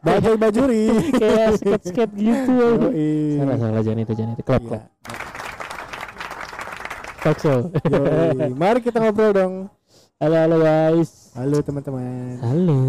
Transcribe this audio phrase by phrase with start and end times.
[0.00, 0.84] Bajai bajuri.
[1.20, 3.36] kayak skate skate gitu Yoi.
[3.36, 4.48] salah salah jangan itu jangan itu Iya.
[4.48, 4.62] klub
[7.20, 7.58] talk show.
[8.60, 9.54] Mari kita ngobrol dong.
[10.16, 12.36] halo halo guys Halo teman-teman.
[12.40, 12.80] halo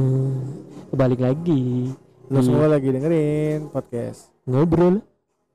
[0.88, 1.92] kembali lagi
[2.28, 4.32] Lo semua lagi dengerin podcast.
[4.44, 5.04] ngobrol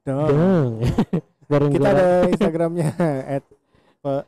[0.03, 0.29] Dong.
[0.29, 0.71] dong
[1.51, 2.89] bareng Kita ada Instagramnya
[3.27, 3.45] at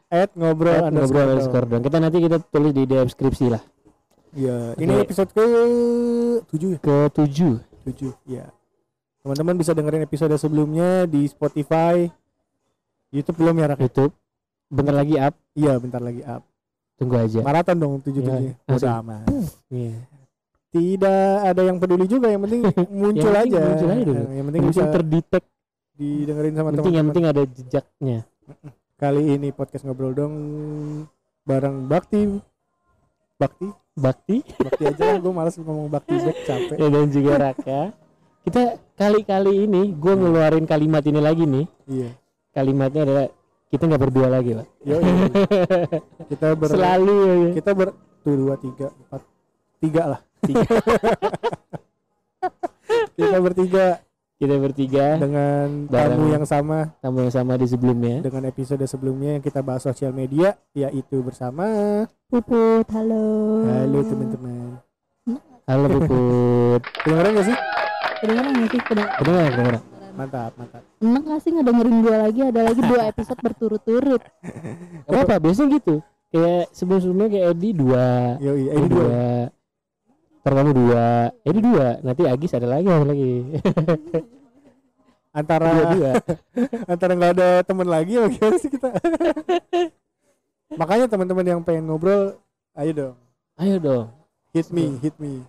[0.09, 3.63] at ngobrol at ngobrol underscore underscore dong kita nanti kita tulis di deskripsi lah
[4.33, 4.75] Iya.
[4.75, 5.03] Ini Oke.
[5.05, 5.45] episode ke
[6.49, 6.79] tujuh ya.
[6.79, 7.53] ke tujuh
[7.85, 8.13] Tujuh.
[8.25, 8.53] Iya.
[9.21, 12.09] Teman-teman bisa dengerin episode sebelumnya di Spotify.
[13.09, 13.79] YouTube belum ya Rak?
[13.81, 14.13] YouTube
[14.69, 16.45] bentar lagi up Iya, bentar lagi up.
[16.99, 18.53] tunggu aja Maraton dong tujuh tujuh.
[18.53, 18.53] Iya.
[18.69, 19.25] Udah aman.
[19.69, 19.97] Iya.
[20.69, 22.29] Tidak ada yang peduli juga.
[22.29, 22.61] Yang penting
[23.01, 23.61] muncul Yang aja.
[23.65, 24.25] muncul aja dulu.
[24.29, 25.45] Yang penting bisa terdetek
[25.95, 27.09] didengerin sama penting yang teman-teman.
[27.11, 28.19] penting ada jejaknya
[28.95, 30.35] Kali ini podcast ngobrol dong
[31.43, 32.23] bareng Bakti.
[33.35, 35.17] Bakti, bakti Bakti aja lah.
[35.19, 36.77] Gue malas ngomong Bakti back capek.
[36.77, 37.81] ya, dan juga Raka
[38.41, 38.63] kita
[38.95, 42.11] kali-kali ini gue ngeluarin kalimat ini lagi nih Iya.
[42.51, 43.27] kalimatnya adalah
[43.69, 44.97] kita nggak berdua lagi pak Yo,
[46.27, 47.51] kita ber selalu ya.
[47.53, 47.89] kita ber
[48.19, 49.21] tuh dua tiga empat
[49.79, 50.21] tiga lah.
[50.41, 50.65] Tiga.
[53.15, 53.87] kita bertiga
[54.39, 56.95] kita bertiga dengan tamu yang sama.
[57.03, 58.23] Tamu yang sama di sebelumnya.
[58.23, 61.67] Dengan episode sebelumnya yang kita bahas sosial media yaitu bersama
[62.31, 63.67] Puput, halo.
[63.67, 64.79] halo teman-teman.
[65.67, 66.81] Halo Puput.
[67.03, 67.57] Kedengeran gak sih?
[68.23, 68.81] Kedengeran gak sih?
[68.87, 69.51] Kedengeran.
[69.51, 69.77] kedengar
[70.19, 70.83] mantap mantap.
[71.03, 72.41] Enak gak sih ngedengerin gua lagi?
[72.47, 74.23] Ada lagi dua episode berturut-turut.
[75.11, 75.99] apa biasanya gitu.
[76.31, 78.07] Kayak sebelum sebelumnya kayak Edi dua.
[78.39, 79.51] Yo iya Edi dua
[80.43, 82.01] ntar kamu dua Edi dua.
[82.01, 83.33] Nanti Agis ada lagi ada lagi.
[85.39, 86.13] Antara dua dua
[86.93, 88.91] antara nggak ada teman lagi gimana sih kita?
[90.81, 92.41] Makanya teman-teman yang pengen ngobrol
[92.75, 93.17] ayo dong.
[93.61, 94.07] Ayo dong.
[94.51, 95.45] Hit me hit me.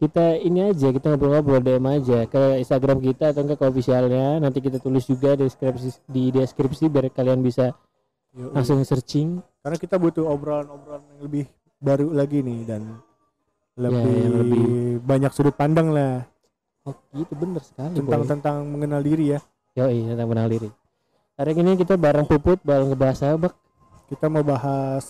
[0.00, 4.40] Kita ini aja kita ngobrol-ngobrol DM aja ke Instagram kita atau ke officialnya.
[4.40, 7.76] Nanti kita tulis juga deskripsi di deskripsi biar kalian bisa
[8.32, 8.56] Yoi.
[8.56, 9.44] langsung searching.
[9.60, 11.44] Karena kita butuh obrolan-obrolan yang lebih
[11.76, 12.82] baru lagi nih dan
[13.76, 16.26] lebih, Ya, lebih- banyak sudut pandang lah
[16.82, 18.28] oh gitu bener sekali tentang boy.
[18.28, 19.40] tentang mengenal diri ya
[19.76, 20.68] Yoi, tentang mengenal diri
[21.34, 23.54] hari ini kita bareng Puput bareng ngebahas apa Bak?
[24.08, 25.04] kita mau bahas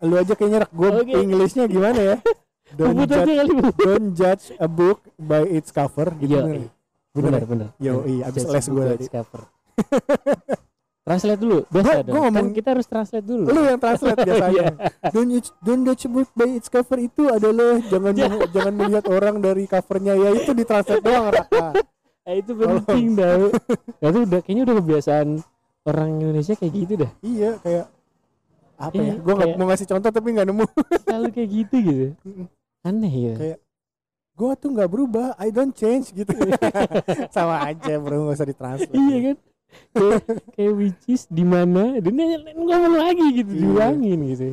[0.00, 1.12] lu aja kayaknya rak gue Oke.
[1.14, 2.16] Inggrisnya gimana ya
[2.76, 6.70] don't Puput judge, kali don't judge a book by its cover gitu Iya, bener iya.
[7.10, 9.06] Bener bener bener Yo, iya, abis les gue tadi.
[9.08, 9.42] cover.
[11.00, 12.12] translate dulu biasa dong.
[12.12, 13.44] gua ngomong- kan kita harus translate dulu.
[13.48, 14.66] Lu yang translate biasanya.
[15.10, 15.30] Don't
[15.60, 18.12] don't judge book by its cover itu adalah jangan
[18.54, 21.66] jangan melihat orang dari covernya ya itu di translate doang raka
[22.28, 23.48] Eh, itu penting tau
[23.98, 25.28] nah, itu udah kayaknya udah kebiasaan
[25.82, 27.10] orang Indonesia kayak gitu dah.
[27.20, 27.86] Iya kayak
[28.76, 30.64] apa Iya, ya gue nggak mau ngasih contoh tapi nggak nemu.
[31.08, 32.06] Selalu kayak gitu gitu.
[32.80, 33.34] Aneh ya.
[33.34, 33.58] Kayak,
[34.36, 36.30] gue tuh nggak berubah I don't change gitu.
[37.34, 38.94] Sama aja bro nggak usah ditranslate.
[38.94, 39.36] Iya kan
[39.92, 40.22] kayak
[40.54, 41.98] kayak which is di mana?
[41.98, 43.60] Dia nanya ngomong lagi gitu Iya.
[43.62, 44.44] diulangin gitu.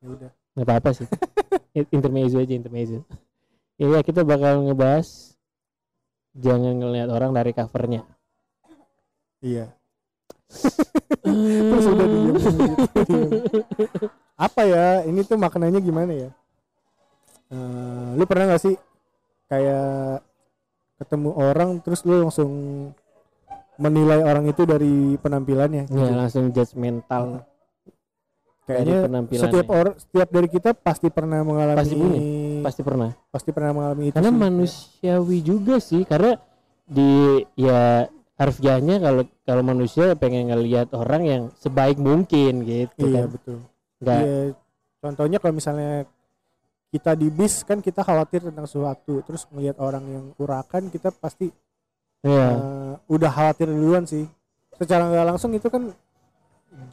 [0.00, 0.30] Ya udah.
[0.52, 1.06] Nggak apa apa sih.
[1.78, 3.00] In- intermezzo aja intermezzo.
[3.80, 5.34] Ya, ya kita bakal ngebahas
[6.36, 8.02] jangan ngelihat orang dari covernya.
[9.40, 9.72] Iya.
[11.22, 12.36] Terus udah diem.
[12.36, 13.18] Gitu
[14.36, 15.06] apa ya?
[15.06, 16.30] Ini tuh maknanya gimana ya?
[17.52, 18.74] Eh, lu pernah gak sih
[19.46, 20.24] kayak
[20.96, 22.50] ketemu orang terus lu langsung
[23.80, 25.88] menilai orang itu dari penampilannya.
[25.88, 25.96] Gitu.
[25.96, 27.46] ya langsung judgmental
[28.68, 29.46] kayaknya dari penampilannya.
[29.48, 32.20] setiap orang setiap dari kita pasti pernah mengalami Pasti punya,
[32.62, 33.10] pasti pernah.
[33.32, 34.38] Pasti pernah mengalami itu karena sih.
[34.38, 36.32] manusiawi juga sih karena
[36.86, 38.06] di ya
[38.36, 43.28] harfiahnya kalau kalau manusia pengen ngelihat orang yang sebaik mungkin gitu iya kan.
[43.30, 43.58] betul.
[44.02, 44.20] Nggak.
[44.20, 44.38] Iya,
[45.02, 46.06] contohnya kalau misalnya
[46.92, 51.48] kita di bis kan kita khawatir tentang sesuatu terus melihat orang yang urakan kita pasti
[52.22, 54.24] ya eh, udah khawatir duluan sih.
[54.78, 55.90] Secara nggak langsung itu kan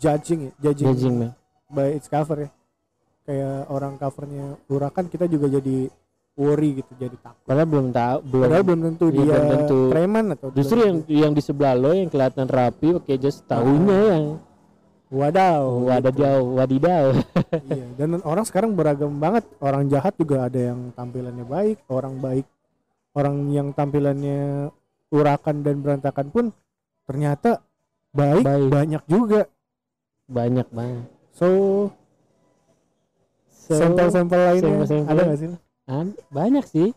[0.01, 1.31] judging ya judging, judging man.
[1.70, 2.49] by its cover ya.
[3.29, 5.85] Kayak orang covernya urakan kita juga jadi
[6.34, 7.46] worry gitu jadi takut.
[7.46, 9.79] Padahal belum tahu belum padahal belum tentu Iya, dia belum tentu.
[9.93, 13.97] preman atau justru belum yang yang di sebelah lo yang kelihatan rapi pakai jas tahunya
[14.09, 14.26] yang
[15.09, 16.22] wadaw wadah gitu.
[16.26, 17.05] jauh wadidaw.
[17.70, 19.46] Iya dan orang sekarang beragam banget.
[19.61, 22.46] Orang jahat juga ada yang tampilannya baik orang baik
[23.14, 24.72] orang yang tampilannya
[25.09, 26.46] urakan dan berantakan pun
[27.03, 27.61] ternyata
[28.09, 28.70] baik, Baik.
[28.70, 29.41] banyak juga.
[30.26, 31.06] Banyak banget.
[31.34, 31.47] So,
[33.50, 35.09] So, sampel-sampel lainnya sampel-sampel.
[35.09, 35.50] ada gak sih?
[35.85, 36.90] An- banyak sih.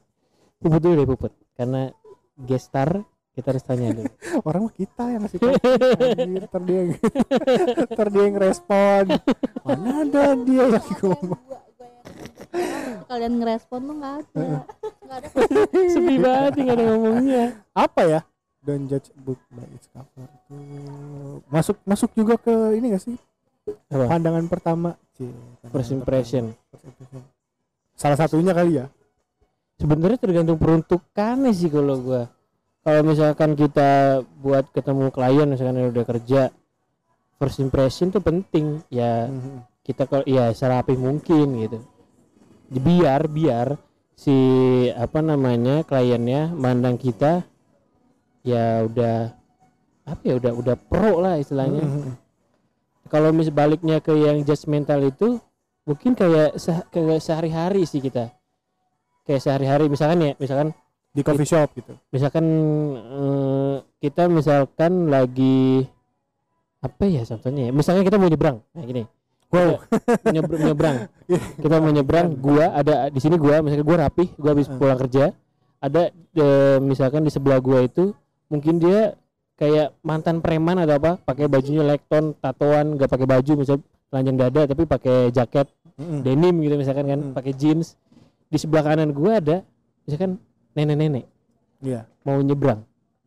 [0.57, 1.33] Puput dulu deh puput.
[1.53, 1.93] Karena
[2.39, 4.09] gestar kita harus tanya dulu.
[4.49, 5.53] Orang mah kita yang ngasih tahu.
[5.53, 6.81] Anjir, ntar dia
[7.93, 9.05] ntar dia yang respon.
[9.69, 11.41] Mana ada dia yang ngomong
[13.05, 14.47] kalian ngerespon tuh nggak ada
[15.03, 15.29] nggak ada
[15.93, 17.45] Sepi banget nggak ada ngomongnya.
[17.73, 18.21] apa ya
[18.61, 20.57] don't judge book by its cover itu
[21.47, 23.17] masuk masuk juga ke ini gak sih
[23.89, 24.07] Apa?
[24.09, 25.31] pandangan pertama Cie,
[25.65, 26.55] First impression.
[26.69, 27.23] pertama.
[27.95, 28.87] Salah satunya kali ya
[29.75, 32.31] Sebenarnya tergantung peruntukannya sih kalau gua.
[32.81, 33.91] Kalau misalkan kita
[34.37, 36.43] buat ketemu klien misalkan yang udah kerja
[37.37, 39.67] first impression tuh penting ya Mhm.
[39.83, 41.79] kita kalau ya serapi mungkin gitu
[42.73, 43.77] biar biar
[44.17, 44.33] si
[44.95, 47.45] apa namanya kliennya mandang kita
[48.43, 49.35] ya udah
[50.03, 51.83] apa ya udah udah pro lah istilahnya.
[51.85, 52.13] Mhm.
[53.07, 55.37] kalau mis baliknya ke yang judgmental itu
[55.85, 58.33] mungkin kayak se- kayak sehari-hari sih kita.
[59.29, 60.73] Kayak sehari-hari misalkan ya misalkan
[61.13, 61.93] di coffee shop gitu.
[62.09, 62.45] misalkan
[62.97, 65.85] eh, kita misalkan lagi
[66.81, 69.05] apa ya contohnya ya misalnya kita mau nyebrang nah gini
[69.53, 69.73] wow
[70.27, 70.97] nyebrang, nyebrang.
[71.63, 74.79] kita mau nyebrang gua ada di sini gua misalkan gua rapi gua habis Heeh.
[74.79, 75.25] pulang kerja
[75.79, 78.13] ada eh, misalkan di sebelah gua itu
[78.49, 79.15] mungkin dia
[79.55, 84.61] kayak mantan preman atau apa pakai bajunya lekton tatoan gak pakai baju misalnya telanjang dada
[84.67, 86.25] tapi pakai jaket Mhm.
[86.25, 87.33] denim gitu misalkan kan Hmm.
[87.33, 88.01] pakai jeans
[88.49, 89.61] di sebelah kanan gua ada
[90.03, 90.41] misalkan
[90.73, 91.29] nenek-nenek
[91.79, 92.81] iya mau nyebrang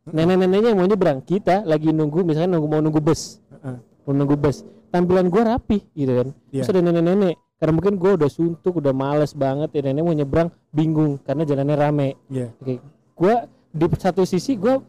[0.04, 0.12] Mm-mm.
[0.12, 3.78] nenek-neneknya mau nyebrang kita lagi nunggu misalkan nunggu mau nunggu bus Heeh.
[4.02, 6.64] mau nunggu bus tampilan gua rapi gitu kan Iya.
[6.64, 10.48] terus ada nenek-nenek karena mungkin gua udah suntuk udah males banget ya nenek mau nyebrang
[10.72, 12.80] bingung karena jalannya rame iya Oke,
[13.12, 14.80] gua di satu sisi gua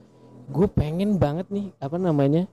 [0.46, 2.46] gue pengen banget nih apa namanya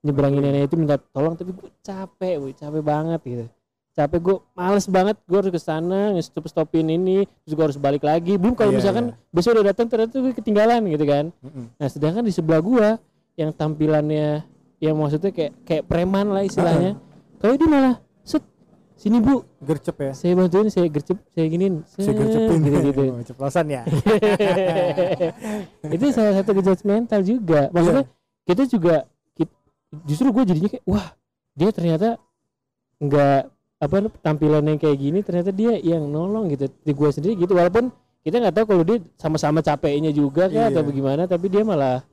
[0.00, 3.46] nyebrangin nenek itu minta tolong tapi gue capek woy, capek banget gitu
[3.90, 8.00] capek gue males banget gue harus ke sana stop stopin ini terus gue harus balik
[8.00, 9.18] lagi belum kalau Iya, misalkan iya.
[9.28, 11.64] besok udah datang ternyata gue ketinggalan gitu kan Mhm.
[11.74, 12.88] nah sedangkan di sebelah gua
[13.34, 14.46] yang tampilannya
[14.80, 16.96] yang maksudnya kayak kayak preman lah istilahnya.
[17.36, 17.94] Kalau dia malah
[18.24, 18.44] set
[18.96, 19.44] sini bu.
[19.60, 20.12] Gercep ya?
[20.16, 21.84] Saya bantuin saya gercep saya giniin.
[21.84, 22.58] Saya gercepin.
[22.64, 23.02] Gitu gitu.
[23.28, 23.82] Ceplosan ya?
[25.94, 26.50] Itu salah satu
[26.84, 27.68] mental juga.
[27.72, 28.04] Maksudnya
[28.44, 28.94] kita juga
[29.36, 29.56] kit-
[30.08, 31.06] justru gue jadinya kayak wah
[31.52, 32.08] dia ternyata
[33.00, 33.40] nggak
[33.80, 36.68] apa tampilannya kayak gini ternyata dia yang nolong gitu.
[36.84, 37.52] Di gue sendiri gitu.
[37.56, 37.88] Walaupun
[38.20, 40.88] kita nggak tahu kalau dia sama-sama capeknya juga kan atau Iya.
[40.92, 42.04] bagaimana tapi dia malah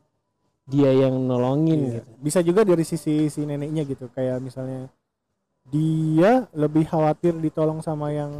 [0.68, 1.92] dia yang nolongin Iya.
[1.98, 2.10] gitu.
[2.20, 4.92] Bisa juga dari sisi si neneknya gitu kayak misalnya
[5.66, 8.32] dia lebih khawatir ditolong sama yang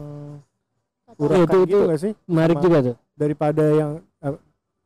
[1.16, 2.14] urakan itu- gitu itu- gak sih?
[2.26, 2.96] menarik Sama- juga tuh.
[3.14, 4.36] daripada yang eh,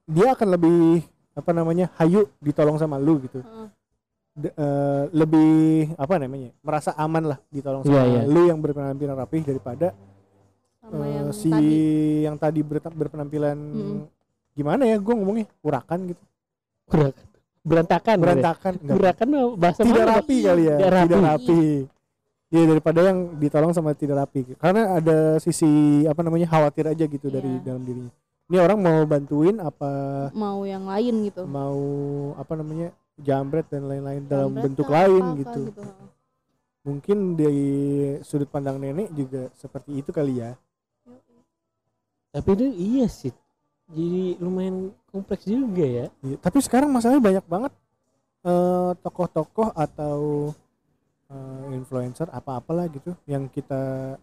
[0.06, 1.02] dia akan lebih
[1.32, 3.42] apa namanya hayu ditolong sama lu gitu.
[4.32, 5.52] Eh, lebih
[5.98, 8.22] apa namanya merasa aman lah ditolong sama Iya, iya.
[8.24, 9.92] lu yang berpenampilan rapih daripada
[10.80, 11.76] sama eh, yang si tadi.
[12.24, 14.00] yang tadi berta- berpenampilan Mm-mm.
[14.54, 15.48] gimana ya gue ngomongnya?
[15.60, 16.24] Urakan gitu.
[16.88, 17.20] Berak-
[17.62, 18.24] berantakan gitu.
[18.26, 20.76] berantakan Enggak, Gerakan mah bahasa tidak mana, rapi kali ya?
[20.78, 21.06] Tidak rapi.
[21.06, 21.62] tidak rapi.
[22.52, 24.40] Iya daripada yang ditolong sama tidak rapi.
[24.60, 25.70] Karena ada sisi
[26.04, 27.64] apa namanya khawatir aja gitu dari Iya.
[27.64, 28.12] dalam dirinya.
[28.52, 29.92] Ini orang mau bantuin apa
[30.36, 31.48] mau yang lain gitu.
[31.48, 31.80] mau
[32.36, 35.62] apa namanya jambret dan lain-lain dalam bentuk lain apa-apa gitu.
[35.72, 36.08] heeh.
[36.82, 37.70] mungkin dari
[38.26, 40.52] sudut pandang nenek juga seperti itu kali ya.
[42.32, 43.32] Tapi itu iya sih
[43.92, 46.06] jadi lumayan kompleks juga ya.
[46.24, 47.74] Iya, tapi sekarang masalahnya banyak banget
[48.48, 50.50] eh, tokoh-tokoh atau
[51.30, 54.16] eh, influencer apa-apalah gitu yang kita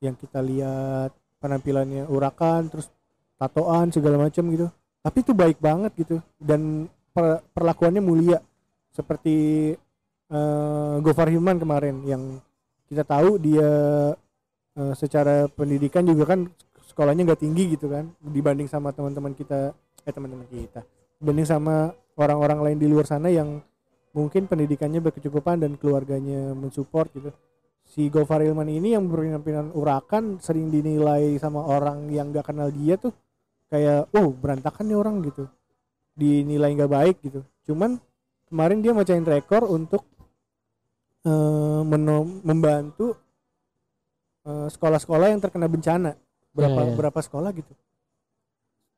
[0.00, 1.12] yang kita lihat
[1.42, 2.88] penampilannya urakan terus
[3.36, 4.66] tatoan segala macam gitu.
[5.00, 8.38] Tapi itu baik banget gitu dan per- perlakuannya mulia.
[8.94, 9.36] Seperti
[10.30, 12.22] eh, Gofar Hilman kemarin yang
[12.88, 13.70] kita tahu dia
[14.78, 16.50] eh, secara pendidikan juga kan
[16.90, 19.70] sekolahnya nggak tinggi gitu kan dibanding sama teman-teman kita
[20.02, 20.82] eh teman-teman kita.
[21.22, 23.62] Dibanding sama orang-orang lain di luar sana yang
[24.10, 27.30] mungkin pendidikannya berkecukupan dan keluarganya mensupport gitu.
[27.86, 32.98] Si Gofar Hilman ini yang berpenampilan urakan sering dinilai sama orang yang gak kenal dia
[32.98, 33.14] tuh
[33.70, 35.46] kayak oh berantakan nih orang gitu.
[36.18, 37.40] Dinilai nggak baik gitu.
[37.70, 37.98] Cuman
[38.50, 40.10] kemarin dia mecahin rekor untuk
[41.84, 43.12] meno- membantu
[44.48, 46.16] eh, sekolah-sekolah yang terkena bencana
[46.50, 46.96] berapa Iya, iya.
[46.98, 47.72] berapa sekolah gitu?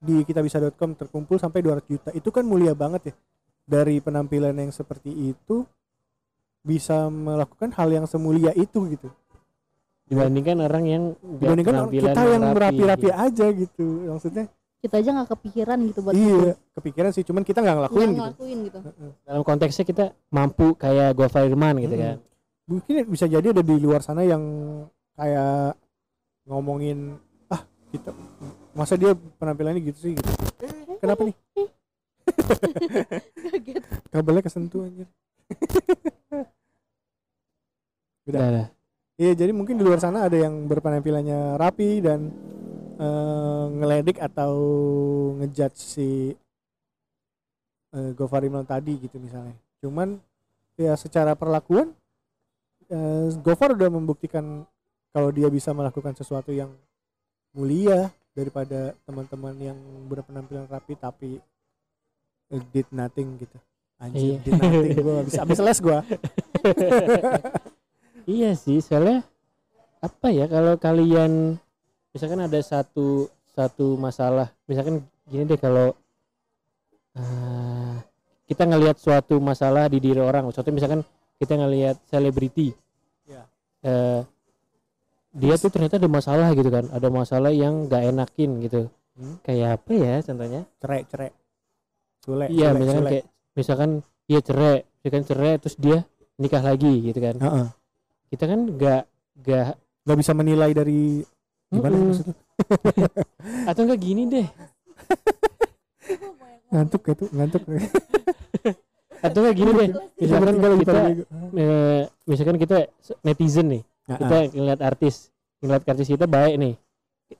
[0.02, 2.10] Di kitabisa.com terkumpul sampai 200 juta.
[2.10, 3.14] Itu kan mulia banget ya.
[3.62, 5.62] Dari penampilan yang seperti itu
[6.62, 9.08] bisa melakukan hal yang semulia itu gitu.
[10.06, 13.14] Dibandingkan orang yang dibandingkan kita yang rapi rapi-rapi gitu.
[13.14, 13.86] aja gitu.
[14.10, 14.46] Maksudnya
[14.82, 17.22] kita aja nggak kepikiran gitu buat iya kepikiran sih.
[17.22, 18.18] Cuman kita nggak ngelakuin gitu.
[18.18, 18.78] ngelakuin gitu.
[19.22, 20.04] Dalam konteksnya kita
[20.34, 22.02] mampu kayak gua Firman gitu Mm-mm.
[22.02, 22.16] kan.
[22.66, 24.42] Mungkin bisa jadi ada di luar sana yang
[25.14, 25.78] kayak
[26.50, 27.14] ngomongin
[27.92, 28.10] kita
[28.72, 30.30] masa dia penampilannya gitu sih gitu.
[30.64, 31.36] Eh, kenapa nih
[34.08, 35.08] kabelnya kesentuh anjir
[38.28, 38.72] udah.
[39.20, 42.32] Iya, jadi mungkin di luar sana ada yang berpenampilannya rapi dan
[42.96, 44.52] eh, ngeledik atau
[45.38, 46.32] ngejudge si
[47.92, 49.54] eh, Gofar Imlan tadi gitu misalnya.
[49.84, 50.16] Cuman
[50.80, 51.92] ya secara perlakuan
[52.88, 54.64] eh, Gofar udah membuktikan
[55.12, 56.72] kalau dia bisa melakukan sesuatu yang
[57.52, 59.78] mulia daripada teman-teman yang
[60.08, 61.30] berpenampilan rapi tapi
[62.48, 63.58] eh, did nothing gitu.
[64.02, 64.36] Anjir, Iya.
[64.42, 65.98] did nothing gua habis habis les gua.
[68.22, 69.26] Iya sih, soalnya
[69.98, 71.58] apa ya kalau kalian
[72.14, 75.90] misalkan ada satu satu masalah, misalkan gini deh kalau
[77.18, 77.94] eh,
[78.46, 81.02] kita ngelihat suatu masalah di diri orang, suatu misalkan
[81.42, 82.70] kita ngelihat selebriti,
[83.26, 83.42] Ya.
[85.32, 88.80] Dia tuh ternyata ada masalah gitu kan, ada masalah yang gak enakin gitu,
[89.12, 89.36] Hmm.
[89.40, 90.60] kayak apa ya contohnya?
[90.78, 91.30] Cerai, cerai.
[92.20, 93.10] Sule, Iya, misalkan sule.
[93.10, 93.90] kayak misalkan
[94.24, 95.98] dia cerai, misalkan cerai terus dia
[96.36, 97.66] nikah lagi gitu kan, Heeh.
[98.28, 99.02] kita kan gak
[99.40, 99.68] gak
[100.02, 101.22] nggak bisa menilai dari
[101.68, 102.08] gimana Mm-mm.
[102.10, 102.36] maksudnya
[103.70, 104.46] atau enggak gini deh
[106.68, 107.62] ngantuk itu ngantuk
[109.22, 111.24] atau enggak gini deh misalkan kita bego.
[111.54, 112.76] eh, misalkan kita
[113.22, 115.14] netizen nih Ah, kita ngeliat artis
[115.58, 116.74] ngeliat artis kita baik nih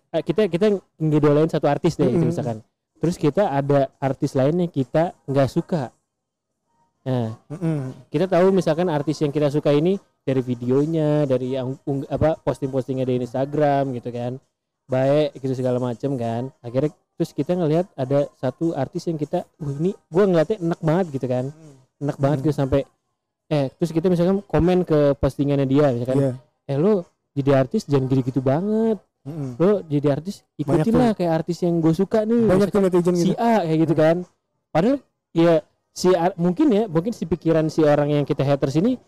[0.09, 2.33] Eh, kita kita ngidolain satu artis deh gitu Mm-mm.
[2.33, 2.59] misalkan
[2.97, 5.93] terus kita ada artis lain yang kita nggak suka
[7.03, 7.53] nah ah.
[7.53, 7.93] Mm-mm.
[8.09, 11.75] kita tahu misalkan artis yang kita suka ini dari videonya dari yang
[12.09, 14.39] apa posting-postingnya di Instagram gitu kan
[14.87, 19.73] baik gitu segala macem kan akhirnya terus kita ngelihat ada satu artis yang kita wah
[19.77, 21.45] ini gua ngeliatnya enak banget gitu kan
[21.99, 22.45] enak banget Hmm.
[22.47, 22.81] gitu sampai
[23.49, 26.33] eh terus kita misalkan komen ke postingannya dia misalkan Iya.
[26.65, 28.99] Eh lo jadi artis jangan gitu-gitu banget.
[29.23, 29.55] Mm-mm.
[29.55, 32.43] lo jadi artis ikutin lah kayak artis yang gue suka nih.
[32.43, 33.39] Banyak tuh netizen si gitu.
[33.39, 34.17] A kayak gitu kan.
[34.69, 34.99] Padahal
[35.31, 38.99] ya si A- mungkin ya mungkin si pikiran si orang yang kita haters ini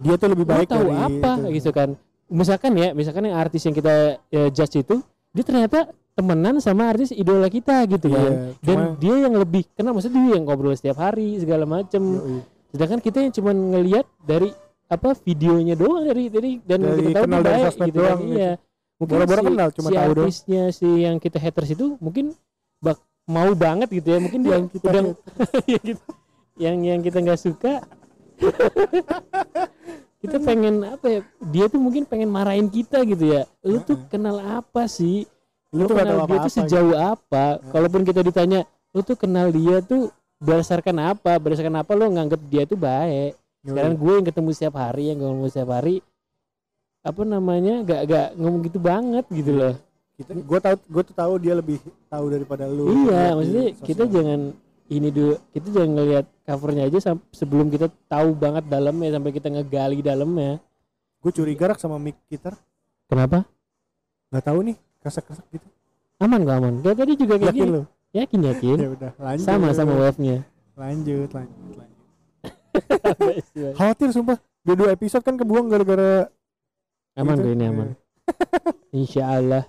[0.00, 1.60] dia tuh lebih baik tahu dari apa itu.
[1.60, 1.88] gitu kan.
[2.26, 3.94] Misalkan ya misalkan yang artis yang kita
[4.30, 8.32] ya, judge itu dia ternyata temenan sama artis idola kita gitu Iya, kan.
[8.60, 11.98] dan cuma- dia yang lebih kenal maksudnya dia yang ngobrol setiap hari segala macem.
[12.00, 12.40] Yoi.
[12.70, 14.54] sedangkan kita yang cuman ngelihat dari
[14.90, 17.98] apa videonya doang dari dari dan Dari kita tahu kenal dia dari baik sosmed gitu
[17.98, 18.02] kan.
[18.02, 18.34] doang gitu.
[18.34, 18.50] iya
[18.98, 20.26] mungkin Boro-boro si, kenal, cuma si tahu doang.
[20.26, 22.24] artisnya si yang kita haters itu mungkin
[22.82, 24.18] bak mau banget gitu ya.
[24.18, 25.16] Mungkin dia Yang kita udah hate.
[25.72, 26.02] ya gitu.
[26.60, 27.72] Yang yang kita nggak suka.
[30.20, 33.48] Kita pengen apa ya dia tuh mungkin pengen marahin kita gitu ya.
[33.64, 35.24] Lu tuh kenal apa sih?
[35.72, 37.44] Lu lu tuh kenal dia apa-apa tuh sejauh apa?
[37.72, 41.40] Kalaupun kita ditanya lu tuh kenal dia tuh berdasarkan apa?
[41.40, 43.32] Berdasarkan apa lu nganggap dia tuh baik?
[43.32, 43.40] gitu.
[43.60, 46.00] Sekarang gue yang ketemu setiap hari yang ngomong setiap hari
[47.00, 49.74] apa namanya gak gak ngomong gitu banget gitu loh.
[50.16, 51.76] Kita gue tahu gue tuh tahu dia lebih
[52.08, 52.88] tahu daripada lu.
[53.08, 54.14] Iya Di maksudnya kita sosmed.
[54.16, 54.40] jangan
[54.90, 56.98] ini dulu kita jangan ngelihat covernya aja
[57.32, 60.60] sebelum kita tahu banget dalamnya sampai kita ngegali dalamnya.
[61.20, 62.56] Gue curiga rak sama mic gitar
[63.08, 63.44] kenapa?
[64.32, 65.68] Nggak tahu nih kasak kasak gitu.
[66.20, 66.74] Aman gak aman.
[66.84, 67.72] Kayak tadi juga kayak yakin gini.
[67.72, 67.82] lu?
[68.12, 68.76] Yakin yakin.
[68.84, 69.44] Ya udah lanjut.
[69.48, 70.36] Sama sama wave nya
[70.80, 71.89] lanjut lanjut lanjut
[73.78, 74.38] khawatir sumpah.
[74.60, 76.28] Di dua episode kan kebuang gara-gara
[77.16, 77.48] aman gitu.
[77.54, 77.88] ini aman.
[79.00, 79.64] Insya Allah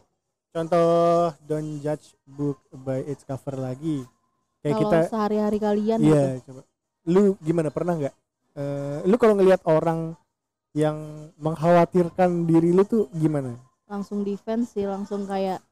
[0.52, 4.04] contoh don't judge book by its cover lagi.
[4.62, 6.52] Kayak Kalau kita sehari-hari kalian iya gitu.
[6.52, 6.62] coba.
[7.10, 8.16] Lu gimana pernah nggak?
[8.60, 10.14] Eh, lu kalau ngelihat orang
[10.76, 13.58] yang mengkhawatirkan diri lu tuh gimana?
[13.90, 15.64] Langsung defense sih langsung kayak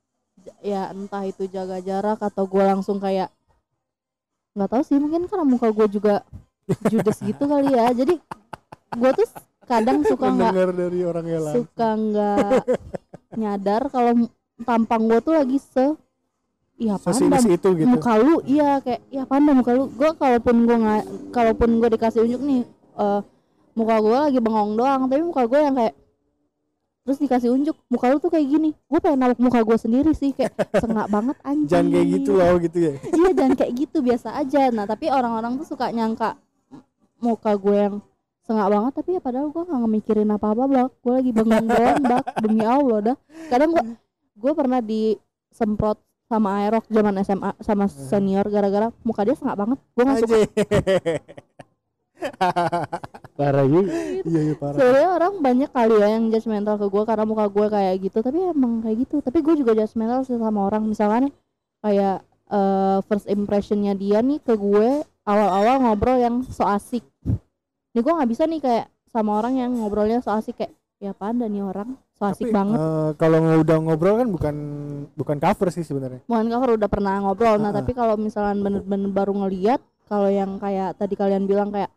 [0.64, 3.28] ya entah itu jaga jarak atau gue langsung kayak
[4.56, 6.24] nggak tahu sih mungkin karena muka gue juga
[6.90, 7.90] judes gitu kali ya.
[7.94, 8.16] Jadi
[8.90, 9.28] gue tuh
[9.70, 11.56] kadang suka nggak mendengar dari orang yang lain.
[11.62, 12.64] suka nggak
[13.38, 14.12] nyadar kalau
[14.66, 15.86] tampang gue tuh lagi se
[16.80, 17.86] iya pandang itu gitu.
[17.86, 19.92] Muka lu iya kayak iya pandang muka lu?
[19.94, 22.62] Gue kalaupun gue nggak kalaupun gue dikasih unjuk nih
[22.98, 23.22] eh,
[23.78, 25.96] muka gue lagi bengong doang tapi muka gue yang kayak
[27.06, 28.70] terus dikasih unjuk muka lu tuh kayak gini.
[28.90, 31.70] Gue pengen nabok muka gue sendiri sih kayak sengak banget anjing.
[31.70, 32.94] Jangan kayak gitu loh gitu ya?
[33.14, 34.62] Iya jangan kayak gitu biasa aja.
[34.74, 36.38] Nah tapi orang-orang tuh suka nyangka
[37.20, 37.96] muka gue yang
[38.50, 42.26] sengak banget tapi ya padahal gue nggak mikirin apa-apa bak gue lagi bengong doang bak
[42.42, 43.18] demi allah dah.
[43.52, 43.84] Kadang gue
[44.40, 49.78] gue pernah disemprot sama aerok zaman SMA sama senior gara-gara muka dia sengak banget.
[49.94, 50.38] Gue nggak suka.
[53.40, 53.92] Parah juga.
[54.28, 54.76] Iya iya parah.
[54.76, 58.40] Sebenarnya orang banyak kali ya yang judgmental ke gue karena muka gue kayak gitu tapi
[58.44, 59.16] emang kayak gitu.
[59.24, 60.84] Tapi gue juga judgmental sih sama orang.
[60.84, 61.32] Misalkan
[61.80, 67.04] kayak eh, first impressionnya dia nih ke gue awal-awal ngobrol yang so asik
[67.94, 71.48] nih gue nggak bisa nih kayak sama orang yang ngobrolnya so asik kayak ya panda
[71.48, 74.56] nih orang so asik Tapi, banget eh, kalau udah ngobrol kan bukan
[75.16, 77.80] bukan cover sih sebenarnya Mohon cover udah pernah ngobrol nah Heeh.
[77.82, 81.90] tapi kalau misalkan bener-bener baru ngeliat kalau yang kayak tadi kalian bilang kayak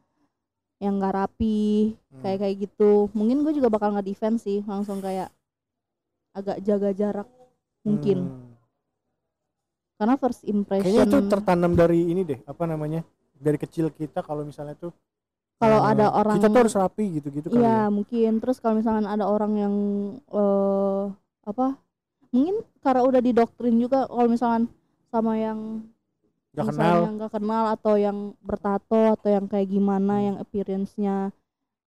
[0.82, 2.20] yang nggak rapi Hmm.
[2.20, 5.32] kayak kayak gitu mungkin gue juga bakal nggak defense sih langsung kayak
[6.36, 7.28] agak jaga jarak
[7.82, 8.51] mungkin Hmm.
[10.02, 13.06] Karena first impression Kayaknya itu tertanam dari ini deh, apa namanya?
[13.32, 14.90] Dari kecil kita kalau misalnya tuh
[15.56, 17.86] Kalau eh, ada orang- kita tuh harus rapi gitu-gitu Iya ya.
[17.86, 19.74] mungkin terus kalau misalkan ada orang yang
[20.26, 21.02] eh
[21.42, 21.78] apa
[22.24, 24.66] mungkin karena udah didoktrin juga kalau misalkan
[25.06, 25.86] sama yang
[26.50, 26.98] Gak misalnya kenal.
[27.00, 30.24] yang gak kenal atau yang bertato atau yang kayak gimana Hmm.
[30.24, 31.16] yang appearance-nya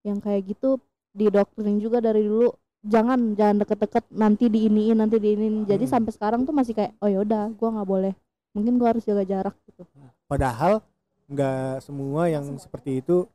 [0.01, 0.79] yang kayak gitu
[1.11, 2.55] didoktrin juga dari dulu
[2.85, 5.93] jangan jangan deket-deket nanti diiniin nanti diiniin jadi Hmm.
[5.97, 8.13] sampai sekarang tuh masih kayak oh yaudah gua nggak boleh
[8.53, 9.83] mungkin gua harus jaga jarak gitu
[10.25, 10.81] Padahal
[11.25, 13.25] nggak semua yang seperti itu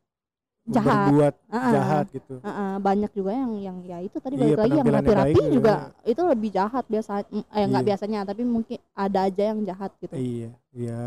[0.71, 1.11] Jahat.
[1.11, 2.39] berbuat Ah, jahat gitu.
[2.47, 5.37] ah, ah, banyak juga yang yang ya itu tadi Iya, balik lagi yang rapi-rapi baik
[5.51, 5.75] juga juga.
[6.07, 7.89] itu lebih jahat biasa mm, eh nggak Iya.
[7.91, 11.03] biasanya tapi mungkin ada aja yang jahat gitu Iya, ya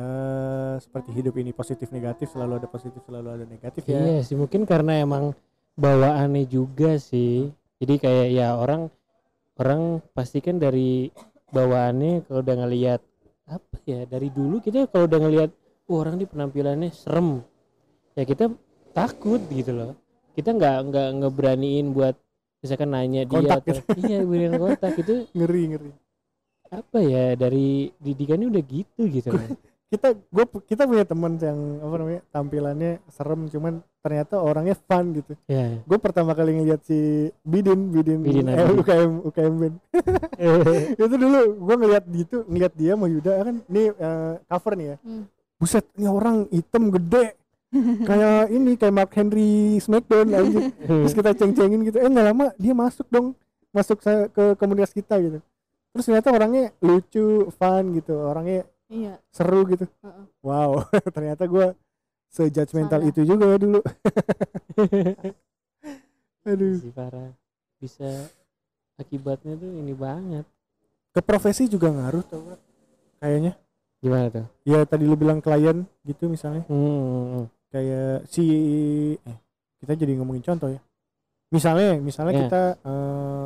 [0.84, 4.04] seperti hidup ini positif negatif selalu ada positif selalu ada negatif ya.
[4.04, 5.32] Iya sih mungkin karena emang
[5.80, 7.48] bawaannya juga sih.
[7.84, 8.88] Jadi kayak ya orang
[9.60, 11.12] orang pasti kan dari
[11.52, 13.02] bawaannya kalau udah ngelihat
[13.44, 15.52] apa ya dari dulu kita kalau udah ngelihat
[15.92, 17.44] "Wah, orang di penampilannya serem
[18.16, 18.48] ya kita
[18.96, 19.92] takut gitu loh
[20.34, 22.16] kita nggak nggak ngeberaniin buat
[22.64, 25.92] misalkan nanya dia Kontak atau iya beriin kontak itu Ngeri ngeri.
[26.74, 29.44] apa ya dari didikannya udah gitu gitu loh.
[29.94, 35.38] Kita gue kita punya teman yang apa namanya tampilannya serem cuman ternyata orangnya fun gitu.
[35.46, 38.82] ya Gue pertama kali ngeliat si Bidin Bidin, Bidin eh, Abidin.
[38.82, 39.76] UKM UKM band.
[41.06, 44.98] itu dulu gue ngeliat gitu ngeliat dia sama Yuda kan ini eh, cover nih ya.
[45.06, 45.24] Hmm.
[45.62, 47.38] Buset, ini orang hitam gede
[48.06, 50.70] kayak ini kayak Mark Henry Smackdown anjing.
[50.78, 53.34] terus kita ceng-cengin gitu eh nggak lama dia masuk dong
[53.74, 55.42] masuk ke komunitas kita gitu
[55.94, 59.14] terus ternyata orangnya lucu fun gitu orangnya iya.
[59.34, 59.86] Seru gitu.
[60.00, 60.26] Heeh.
[60.46, 60.86] wow
[61.16, 61.74] ternyata gue
[62.30, 63.10] sejudgmental Salah.
[63.10, 63.82] itu juga ya dulu.
[66.50, 66.76] Aduh.
[66.80, 67.32] Sih parah.
[67.80, 68.08] Bisa
[68.98, 70.46] akibatnya tuh ini banget.
[71.14, 72.62] Ke profesi juga ngaruh tau gak?
[73.20, 73.54] kayaknya.
[74.02, 74.46] Gimana tuh?
[74.68, 76.64] Ya tadi lu bilang klien gitu misalnya.
[76.68, 77.48] Hmm.
[77.74, 78.46] kayak si
[79.18, 79.38] eh
[79.82, 80.82] kita jadi ngomongin contoh ya.
[81.50, 82.42] Misalnya misalnya Ya.
[82.46, 83.46] kita eh,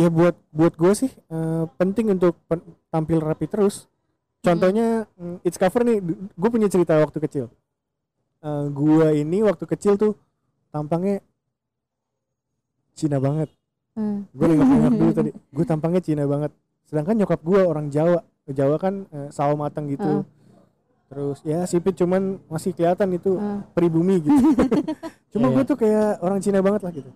[0.00, 3.89] ya buat buat gue sih eh, penting untuk pen- tampil rapi terus
[4.40, 6.00] contohnya mm, it's cover nih
[6.32, 7.46] gue punya cerita waktu kecil
[8.40, 10.16] Eh gue ini waktu kecil tuh
[10.68, 11.20] tampangnya
[12.94, 13.48] Cina banget
[13.90, 14.22] Hmm.
[14.32, 16.54] gue nengok-nengok dulu tadi gue tampangnya Cina banget
[16.86, 20.22] sedangkan nyokap gue orang Jawa Jawa kan eh, sawo matang gitu Ah.
[21.10, 23.66] terus ya sipit cuman masih kelihatan itu Ah.
[23.74, 24.30] pribumi gitu
[25.34, 25.68] cuma Iya, gue iya.
[25.68, 27.10] tuh kayak orang Cina banget lah gitu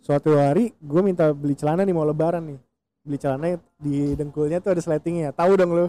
[0.00, 2.58] suatu hari gue minta beli celana nih mau lebaran nih
[3.04, 3.46] beli celana
[3.78, 5.86] di dengkulnya tuh ada sletingnya tahu dong lo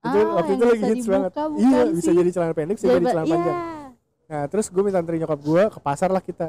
[0.00, 1.30] itu Ah, waktu itu lagi hits banget.
[1.30, 2.16] iya bukan bisa sih?
[2.16, 3.30] jadi celana pendek bisa jadi Jadi, celana iya.
[3.30, 3.58] panjang.
[4.26, 6.46] Nah terus gue minta anterin nyokap gue ke pasar lah kita.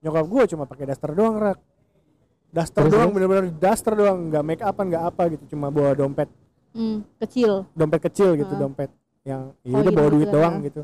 [0.00, 1.58] Nyokap gue cuma pakai daster doang rak.
[2.48, 4.30] Daster Terus, doang bener-bener daster doang.
[4.30, 5.44] Nggak make upan nggak apa gitu.
[5.50, 6.30] Cuma bawa dompet.
[6.70, 7.66] Hmm, kecil.
[7.72, 8.62] Dompet kecil gitu Heeh.
[8.62, 8.90] dompet
[9.22, 10.32] yang ya Oh, udah iya, bawa duit ya.
[10.32, 10.82] doang gitu.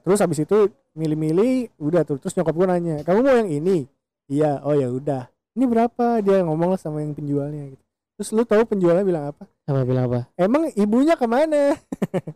[0.00, 0.58] Terus habis itu
[0.92, 2.16] milih-milih udah tuh.
[2.16, 3.84] Terus nyokap gue nanya kamu mau yang ini?
[4.24, 4.62] Iya.
[4.62, 5.26] Oh ya udah.
[5.52, 6.20] Ini berapa?
[6.20, 7.82] Dia ngomong lah sama yang penjualnya gitu.
[8.14, 10.20] Terus lu tahu penjualnya bilang apa apa bilang apa?
[10.36, 11.72] Emang ibunya ke mana?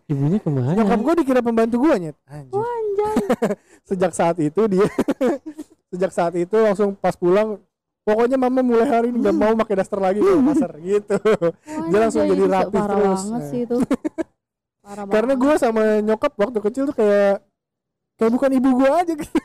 [0.09, 0.81] Ibunya ke mana?
[0.81, 2.17] Nyokap gue dikira pembantu gue nyet.
[2.25, 3.17] Anjir Anjay.
[3.89, 4.89] sejak saat itu dia.
[5.93, 7.57] Sejak saat itu langsung pas pulang
[8.05, 11.17] pokoknya mama mulai hari ini nggak mau pakai daster lagi ke pasar gitu.
[11.65, 13.21] Dia langsung jadi rapi parah terus.
[13.25, 13.49] banget Nah.
[13.49, 13.77] sih itu.
[14.85, 17.45] Parah karena gue sama nyokap waktu kecil tuh kayak
[18.21, 19.13] kayak bukan ibu gue aja.
[19.17, 19.41] Gitu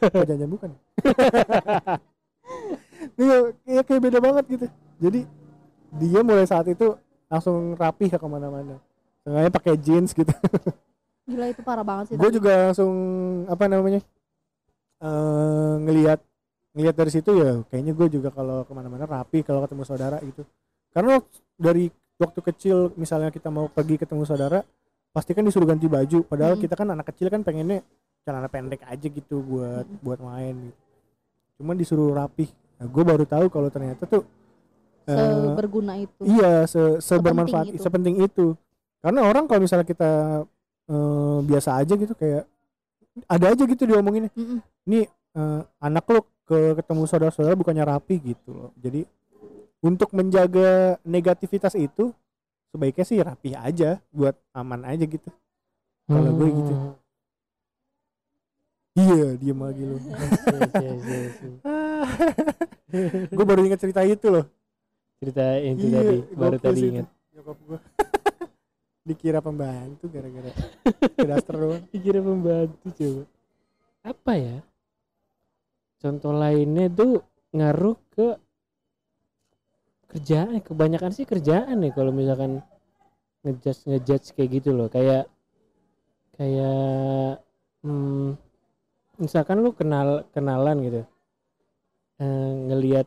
[0.00, 0.70] oh, jangan bukan
[3.20, 3.36] iya
[3.68, 4.66] kayak, kayak beda banget gitu.
[5.00, 5.20] Jadi
[5.98, 6.94] dia mulai saat itu
[7.30, 8.78] langsung rapi ke ke mana-mana.
[9.24, 10.28] Sengaja pakai jeans gitu.
[11.30, 12.92] Gila itu parah banget sih gue juga langsung
[13.48, 14.04] apa namanya
[15.00, 16.20] eh ngelihat
[16.76, 20.44] ngelihat dari situ ya kayaknya gue juga kalau ke mana-mana rapi kalau ketemu saudara gitu.
[20.92, 21.16] Karena
[21.56, 21.88] dari
[22.20, 24.60] waktu kecil misalnya kita mau pergi ketemu saudara
[25.16, 26.28] pasti kan disuruh ganti baju.
[26.28, 26.62] Padahal Mm.
[26.68, 27.80] kita kan anak kecil kan pengennya
[28.26, 29.98] celana pendek aja gitu buat Mm.
[30.04, 30.80] buat main gitu.
[31.56, 34.28] Cuman disuruh rapi nah, gue baru tahu kalau ternyata tuh
[35.06, 37.82] seberguna itu Iya, se sebermanfaat, itu.
[37.82, 38.56] sepenting itu.
[39.04, 40.44] Karena orang kalau misalnya kita
[40.88, 42.44] eh, biasa aja gitu kayak
[43.28, 44.58] ada aja gitu diomongin Mm-mm.
[44.90, 48.70] eh, anak lo ke ketemu saudara-saudara bukannya rapi gitu loh.
[48.80, 49.04] Jadi
[49.84, 52.12] untuk menjaga negativitas itu
[52.72, 55.28] sebaiknya sih rapi aja buat aman aja gitu.
[56.04, 56.74] kalau gue gitu.
[56.76, 56.92] Hmm.
[58.94, 59.96] Iya, diem lagi lo.
[59.98, 61.46] Oke, oke, oke, oke.
[63.36, 64.44] gue baru ingat cerita itu loh.
[65.24, 67.06] Cerita itu Iya, tadi baru tadi ingat.
[67.32, 67.78] Nyokap gue.
[69.08, 70.52] Dikira pembantu gara-gara
[71.28, 71.82] daster doang.
[71.92, 73.24] dikira pembantu coba
[74.04, 74.56] apa ya
[76.00, 77.20] contoh lainnya tuh
[77.52, 78.26] ngaruh ke
[80.08, 82.64] kerjaan kebanyakan sih kerjaan nih kalau misalkan
[83.44, 85.28] ngejudge ngejudge kayak gitu loh kayak
[86.40, 87.44] kayak
[87.84, 88.40] hmm,
[89.20, 91.02] misalkan lu kenal kenalan gitu
[92.24, 93.04] eh, ngelihat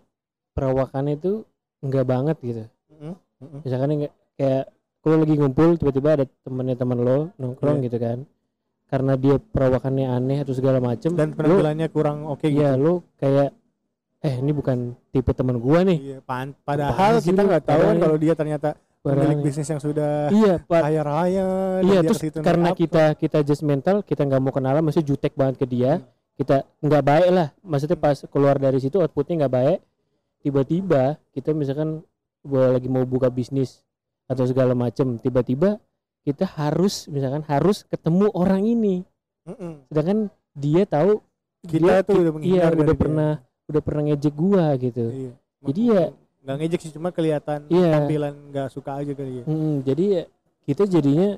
[0.53, 1.41] perawakannya itu
[1.79, 2.63] enggak banget gitu.
[2.89, 3.61] Mm-mm.
[3.61, 4.63] misalkan enggak kayak
[4.99, 7.85] kalau lagi ngumpul tiba-tiba ada temennya teman lo nongkrong Iya.
[7.85, 8.17] gitu kan
[8.87, 13.53] karena dia perawakannya aneh atau segala macem dan penampilannya kurang oke gitu iya lu kayak
[14.19, 17.81] eh ini bukan tipe teman gua nih Iya, pan- padahal Apaan sih kita nggak tahu
[17.83, 19.45] kan kalau dia ternyata pemilik Barangnya.
[19.45, 21.47] bisnis yang sudah iya kaya raya
[21.81, 22.75] iya terus karena apa.
[22.75, 26.09] kita kita just mental kita nggak mau kenalan masih jutek banget ke dia Hmm.
[26.35, 29.79] kita nggak baik lah maksudnya pas keluar dari situ outputnya nggak baik
[30.47, 31.99] tiba-tiba kita misalkan
[32.41, 33.83] gua lagi mau buka bisnis
[34.25, 35.75] atau segala macem tiba-tiba
[36.23, 38.95] kita harus misalkan harus ketemu orang ini
[39.43, 39.83] Mm-mm.
[39.85, 40.19] sedangkan
[40.53, 41.19] dia tahu
[41.61, 42.95] kita dia- tuh udah iya udah dia.
[42.95, 43.31] pernah
[43.67, 45.33] udah pernah ngejek gua gitu iya.
[45.59, 47.91] Jadi ya- nggak ngejek sih cuma kelihatan Iya.
[47.93, 50.23] tampilan nggak suka aja kali ya Mm, jadi ya
[50.63, 51.29] kita jadinya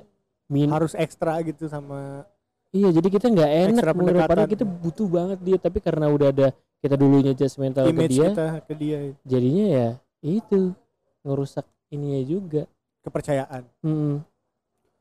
[0.48, 2.30] min harus ekstra gitu sama
[2.76, 4.54] iya jadi kita nggak enak Ekstra menurut padahal pendekatan.
[4.54, 6.48] kita butuh banget dia tapi karena udah ada
[6.80, 8.98] kita dulunya judgmental ke image dia kita ke dia.
[9.28, 9.88] jadinya ya
[10.24, 10.76] itu
[11.24, 12.64] ngerusak ininya juga.
[13.04, 13.64] Kepercayaan.
[13.84, 14.16] Mm.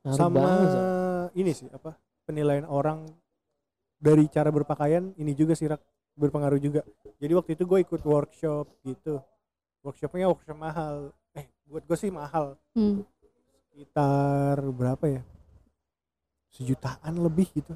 [0.06, 0.84] Ngaruh sama banget, Zak.
[1.34, 3.04] ini sih apa penilaian orang
[3.98, 5.82] dari cara berpakaian ini juga sih Rak,
[6.14, 6.86] berpengaruh juga.
[7.18, 9.18] Jadi waktu itu gue ikut workshop gitu.
[9.82, 11.10] Workshopnya workshop mahal.
[11.34, 12.54] Eh buat gue sih mahal.
[12.74, 13.02] Hmm.
[13.78, 15.22] sekitar berapa ya
[16.50, 17.74] sejutaan lebih gitu.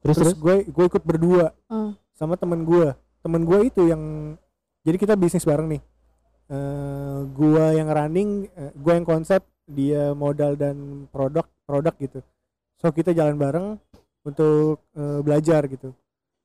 [0.00, 0.34] Terus terus terus?
[0.36, 1.90] gue gue ikut berdua Ah.
[2.12, 4.34] sama temen gue temen gue itu yang
[4.82, 5.82] jadi kita bisnis bareng nih.
[6.48, 12.20] Eh gue yang running eh, gue yang konsep dia modal dan produk produk gitu.
[12.76, 13.78] So kita jalan bareng
[14.22, 15.94] untuk eh, belajar gitu.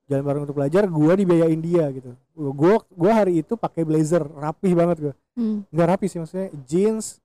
[0.08, 2.16] Jalan bareng untuk belajar gue dibiayain dia gitu.
[2.34, 5.62] Gue gue hari itu pakai blazer rapih banget gue Hmm.
[5.70, 7.22] nggak rapi sih maksudnya jeans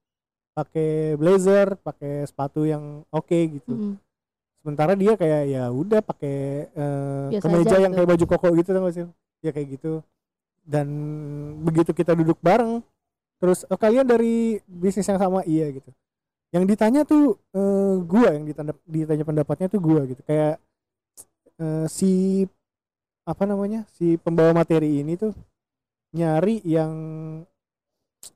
[0.53, 3.73] pakai blazer pakai sepatu yang oke gitu.
[3.73, 3.95] Hmm.
[4.62, 6.70] Sementara dia kayak ya udah pakai
[7.35, 7.98] Biasa kemeja yang gitu.
[7.98, 9.05] kayak baju koko gitu tau gak sih?
[9.42, 9.92] Ya kayak gitu.
[10.62, 10.88] Dan
[11.66, 12.81] begitu kita duduk bareng
[13.42, 15.42] terus oh, kalian dari bisnis yang sama?
[15.42, 15.90] Iya gitu.
[16.55, 20.22] Yang ditanya tuh eh, gua yang ditanya ditanya pendapatnya tuh gua gitu.
[20.22, 20.62] Kayak
[21.59, 22.46] eh, si
[23.27, 25.35] apa namanya si pembawa materi ini tuh
[26.14, 26.92] nyari yang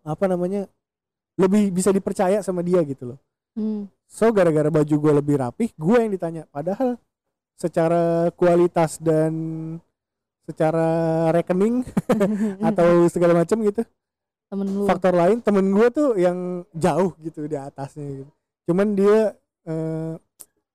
[0.02, 0.66] apa namanya
[1.36, 3.18] lebih bisa dipercaya sama dia gitu loh.
[3.54, 3.86] Hmm.
[4.06, 6.42] So gara-gara baju gue lebih rapih, gue yang ditanya.
[6.48, 6.96] Padahal
[7.54, 9.32] secara kualitas dan
[10.46, 10.88] secara
[11.32, 11.82] rekening
[12.68, 13.82] atau segala macam gitu,
[14.46, 18.30] temen lu faktor lain temen gue tuh yang jauh gitu di atasnya gitu.
[18.66, 19.34] Cuman dia
[19.66, 20.14] eh,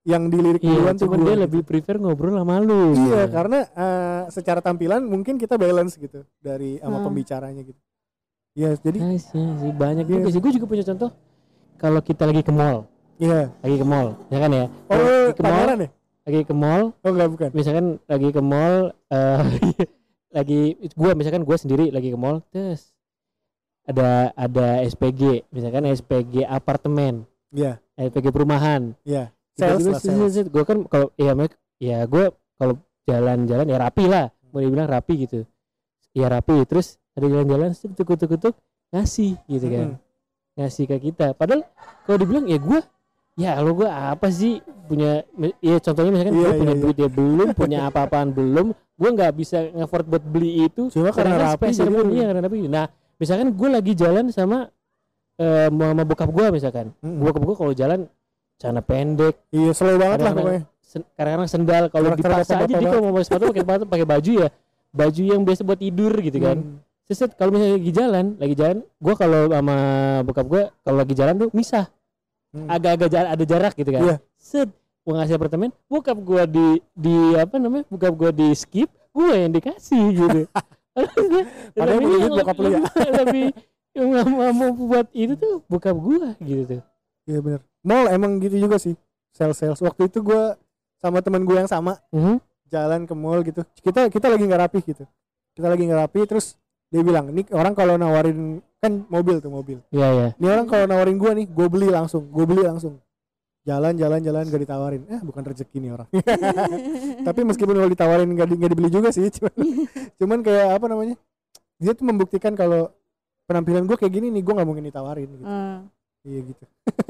[0.03, 1.23] yang dilirik iya duluan tuh cuman gue.
[1.23, 1.43] dia gitu.
[1.47, 6.81] lebih prefer ngobrol sama lu Iya, karena eh, secara tampilan mungkin kita balance gitu dari
[6.81, 7.05] sama Hmm.
[7.07, 7.79] pembicaranya gitu.
[8.51, 10.13] Ya, jadi Nice, ya sih banyak Iya.
[10.19, 11.15] juga sih gue juga punya contoh
[11.79, 12.90] kalau kita lagi ke mall
[13.21, 13.53] iya.
[13.61, 15.89] lagi ke mall ya kan ya Oh, lagi ke mall ya?
[16.21, 17.49] lagi ke mall Oh, enggak bukan.
[17.53, 18.75] misalkan lagi ke mall
[19.07, 19.41] eh
[20.37, 20.59] lagi
[20.97, 22.91] gua misalkan gua sendiri lagi ke mall terus
[23.85, 29.29] ada ada SPG misalkan SPG apartemen Iya, SPG perumahan iya.
[29.59, 30.47] Sales lah, sales.
[30.47, 31.35] gue kan kalau ya
[31.77, 35.43] ya gue kalau jalan-jalan ya rapi lah boleh bilang rapi gitu
[36.15, 38.55] ya rapi terus ada jalan-jalan set, tutuk-tutuk
[38.95, 40.55] ngasih gitu kan Mm-mm.
[40.55, 41.67] ngasih ke kita padahal
[42.07, 42.79] kalau dibilang ya gue
[43.41, 44.61] ya lo gue apa sih?
[44.85, 45.23] Punya
[45.63, 46.81] ya contohnya misalkan Iya, gue iya, punya iya.
[46.83, 51.33] duit ya belum punya apa-apaan belum gue nggak bisa nge-afford buat beli itu Cuma karena
[51.39, 52.57] Sedangkan rapi jadi pun iya karena rapi.
[52.69, 52.85] Nah
[53.17, 54.57] misalkan gue lagi jalan sama
[55.41, 56.85] eh mau sama bokap gue misalkan.
[57.01, 57.23] Mm-mm.
[57.23, 57.99] bokap gue kalau jalan
[58.61, 59.35] celana pendek.
[59.49, 60.61] Iya, slow banget lah pokoknya.
[60.85, 64.31] sen- kadang-kadang sendal kalau dipaksa aja dia kalau mau pakai sepatu pakai sepatu pakai baju
[64.43, 64.49] ya.
[64.91, 66.57] Baju yang biasa buat tidur gitu kan.
[66.59, 66.77] Hmm.
[67.07, 69.75] Seset kalau misalnya lagi jalan lagi jalan gua kalau sama
[70.27, 71.87] bokap gua kalau lagi jalan tuh misah
[72.51, 72.67] Hmm.
[72.67, 74.15] agak-agak jarak ada jarak gitu kan Iya.
[74.35, 74.69] set
[75.01, 79.51] gua ngasih apartemen bokap gua di di apa namanya bokap gua di skip gua yang
[79.51, 80.41] dikasih gitu
[80.91, 81.07] Padahal
[81.73, 82.79] Tapi yang duit bokap lu ya.
[82.83, 83.45] lebih- lebih
[83.91, 86.81] yang nggak mau buat itu tuh bokap gua gitu tuh
[87.21, 87.61] Iya bener.
[87.81, 88.97] Mall emang gitu juga sih.
[89.31, 89.77] Sales sales.
[89.77, 90.57] Waktu itu gue
[90.97, 92.41] sama teman gue yang sama Mhm.
[92.67, 93.61] jalan ke mall gitu.
[93.77, 95.05] Kita kita lagi nggak rapi gitu.
[95.53, 96.57] Kita lagi nggak rapi terus
[96.91, 99.77] dia bilang, "Ini orang kalau nawarin kan mobil tuh mobil.
[99.93, 102.25] Iya ya Ini orang kalau nawarin gue nih, gue beli langsung.
[102.33, 102.97] Gue beli langsung.
[103.61, 105.05] Jalan jalan jalan gak ditawarin.
[105.05, 106.09] Eh bukan rezeki nih orang.
[107.29, 109.29] Tapi meskipun kalau ditawarin gak, di, nggak dibeli juga sih.
[109.29, 109.53] Cuman,
[110.19, 111.15] cuman kayak apa namanya?
[111.77, 112.89] Dia tuh membuktikan kalau
[113.45, 115.29] penampilan gue kayak gini nih, gue nggak mungkin ditawarin.
[115.29, 115.45] Gitu.
[115.45, 115.85] Hmm.
[116.21, 116.63] Iya gitu.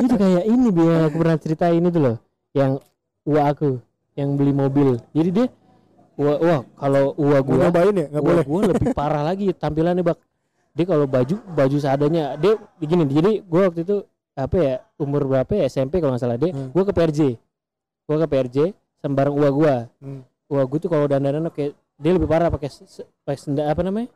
[0.07, 2.15] itu kayak ini biar aku pernah ceritain itu loh
[2.55, 2.79] yang
[3.27, 3.69] uak aku
[4.15, 5.45] yang beli mobil jadi dia
[6.21, 8.05] Wah, wah kalau uwa gua nyobain ya?
[8.13, 8.43] Nggak boleh.
[8.45, 10.17] Gue lebih parah lagi tampilannya bak.
[10.71, 13.03] Dia kalau baju baju seadanya dia begini.
[13.09, 13.97] Jadi gue waktu itu
[14.37, 16.53] apa ya umur berapa ya SMP kalau nggak salah dia.
[16.53, 16.69] Hmm.
[16.69, 17.19] Gue ke PRJ.
[18.05, 18.57] Gue ke PRJ
[19.01, 19.75] sama bareng uang gue.
[19.99, 20.21] Hmm.
[20.47, 22.69] Uang gue tuh kalau dandanan kayak dia lebih parah pakai
[23.25, 24.09] pakai senda apa namanya?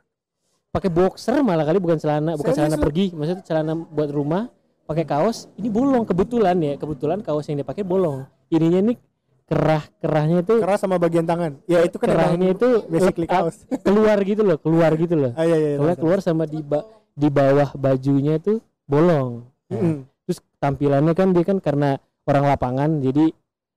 [0.70, 4.52] Pakai boxer malah kali bukan celana, bukan Serius celana pergi, maksudnya celana buat rumah,
[4.84, 5.48] pakai kaos.
[5.56, 8.28] Ini bolong kebetulan ya, kebetulan kaos yang dia pakai bolong.
[8.52, 8.98] Ininya nih
[9.46, 11.62] kerah kerahnya itu Keras sama bagian tangan.
[11.70, 13.62] Ya itu kan kerahnya itu basically kaos.
[13.86, 15.32] keluar gitu loh, keluar gitu loh.
[15.38, 15.70] Ah iya iya.
[15.78, 18.58] Soalnya tahu, keluar sama di ba- di bawah bajunya itu
[18.90, 19.46] bolong.
[19.70, 19.98] Nah, Mm-mm.
[20.26, 23.30] Terus tampilannya kan dia kan karena orang lapangan jadi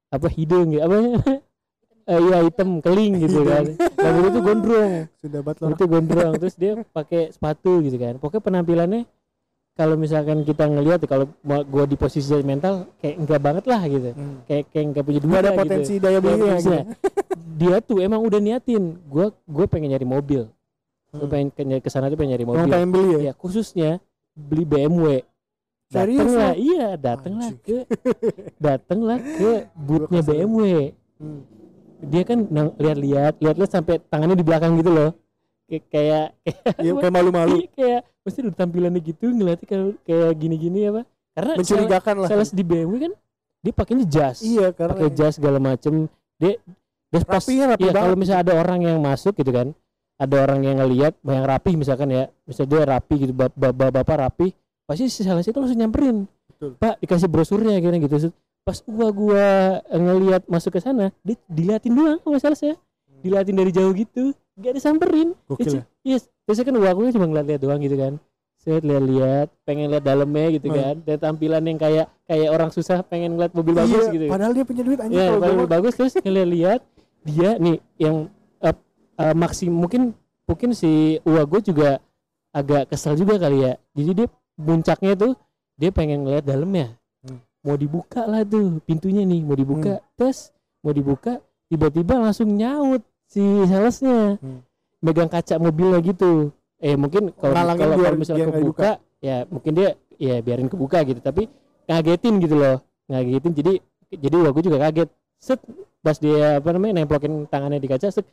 [0.09, 0.97] apa hidung gitu apa
[2.17, 3.65] eh, iya hitam keling gitu kan.
[3.77, 6.33] Lalu itu gondrong, Sudah bat itu gondrong.
[6.41, 8.17] Terus dia pakai sepatu gitu kan.
[8.17, 9.01] Pokoknya penampilannya
[9.79, 14.11] kalau misalkan kita ngelihat kalau mau gua di posisi mental kayak enggak banget lah gitu.
[14.11, 14.43] Hmm.
[14.51, 16.03] Kayak kayak enggak punya duit ada lah potensi gitu.
[16.03, 16.81] daya belinya gitu.
[17.55, 18.99] Dia tuh emang udah niatin.
[19.07, 20.51] Gua gue pengen nyari mobil.
[21.09, 21.31] Gue Hmm.
[21.31, 22.67] pengen ke ke sana tuh pengen nyari mobil.
[22.67, 23.21] pengen beli ya?
[23.31, 23.91] ya khususnya
[24.35, 25.23] beli BMW
[25.89, 26.61] Serius datanglah lo?
[26.61, 27.77] iya datanglah ke
[28.59, 30.21] datanglah ke bootnya.
[30.21, 31.43] BMW Hmm.
[31.99, 32.47] dia kan
[32.79, 35.11] lihat-lihat lihat-lihat sampai tangannya di belakang gitu loh
[35.69, 36.27] kayak kayak
[36.81, 37.69] Iya kayak malu-malu.
[37.71, 41.03] kayak, mesti udah tampilannya gitu ngeliatnya kayak kayak gini-gini apa?
[41.37, 42.29] Karena sales, Mencurigakan lah.
[42.29, 43.13] sales di BMW kan
[43.59, 44.41] dia pakainya jas.
[44.41, 46.09] Iya karena pakai jas segala macem.
[46.41, 46.57] Dia
[47.09, 49.73] dia pas Rapinya rapi ya kalau misalnya ada orang yang masuk gitu kan
[50.21, 54.29] ada orang yang ngelihat yang rapi misalkan ya misalnya dia rapi gitu bap- bap- bapak
[54.29, 54.53] rapi
[54.85, 56.29] pasti si sales itu langsung nyamperin.
[56.53, 56.75] Betul.
[56.77, 58.29] pak dikasih brosurnya kira gitu.
[58.61, 59.47] Pas gua gua
[59.89, 62.75] ngelihat masuk ke sana dia diliatin doang sama salesnya
[63.23, 65.35] diliatin dari jauh gitu gak disamperin.
[65.47, 65.85] Gokil ya.
[66.03, 68.15] yes biasanya kan gua cuma ngeliat-liat doang gitu kan.
[68.59, 70.77] Saya lihat-lihat pengen lihat dalamnya gitu Hmm.
[70.83, 70.95] kan.
[71.07, 74.25] Dan tampilan yang kayak kayak orang susah pengen ngeliat mobil bagus Iya, gitu.
[74.27, 76.81] Padahal dia punya duit anjing ya kalau bagus, gua bagus terus ngeliat-lihat
[77.23, 78.17] dia nih yang
[78.63, 78.77] uh,
[79.21, 80.15] uh, maksim mungkin
[80.49, 82.01] mungkin si Uwa gue juga
[82.51, 83.73] agak kesel juga kali ya.
[83.95, 84.27] Jadi dia
[84.59, 85.33] puncaknya tuh
[85.79, 86.99] dia pengen ngeliat dalamnya.
[87.19, 87.43] Hmm.
[87.67, 89.99] mau dibuka lah tuh pintunya nih mau dibuka.
[90.15, 94.41] Tes mau dibuka tiba-tiba langsung nyaut si salesnya.
[94.41, 94.61] Hmm.
[94.99, 96.51] megang kaca mobilnya gitu.
[96.83, 98.91] Eh mungkin kalau kalau misalnya kebuka
[99.23, 101.23] ya mungkin dia ya biarin kebuka gitu.
[101.23, 101.47] Tapi
[101.87, 102.83] ngagetin gitu loh.
[103.07, 103.53] Ngagetin.
[103.55, 103.73] Jadi
[104.11, 105.07] jadi aku juga kaget.
[105.39, 105.63] Set
[106.03, 108.27] pas dia apa namanya nemplokin tangannya di kaca set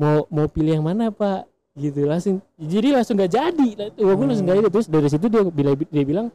[0.00, 1.44] mau mau pilih yang mana pak?
[1.76, 3.68] Gitu langsung jadi langsung nggak jadi.
[4.00, 4.24] Gua Hmm.
[4.24, 4.68] langsung nggak jadi.
[4.72, 6.26] Terus dari situ dia bilang dia bilang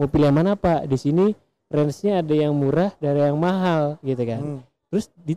[0.00, 0.88] mau pilih yang mana pak?
[0.88, 1.36] Di sini
[1.68, 4.40] range-nya ada yang murah dari yang mahal gitu kan.
[4.40, 4.60] Hmm.
[4.88, 5.34] terus di,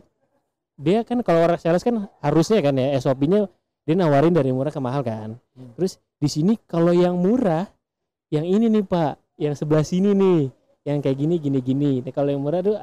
[0.78, 3.50] dia kan kalau orang sales kan harusnya kan ya SOP-nya
[3.82, 5.34] dia nawarin dari murah ke mahal kan.
[5.58, 5.74] Hmm.
[5.74, 7.66] terus di sini kalau yang murah
[8.30, 10.42] yang ini nih pak yang sebelah sini nih
[10.86, 11.92] yang kayak gini gini gini.
[12.00, 12.76] Nah, kalau yang murah tuh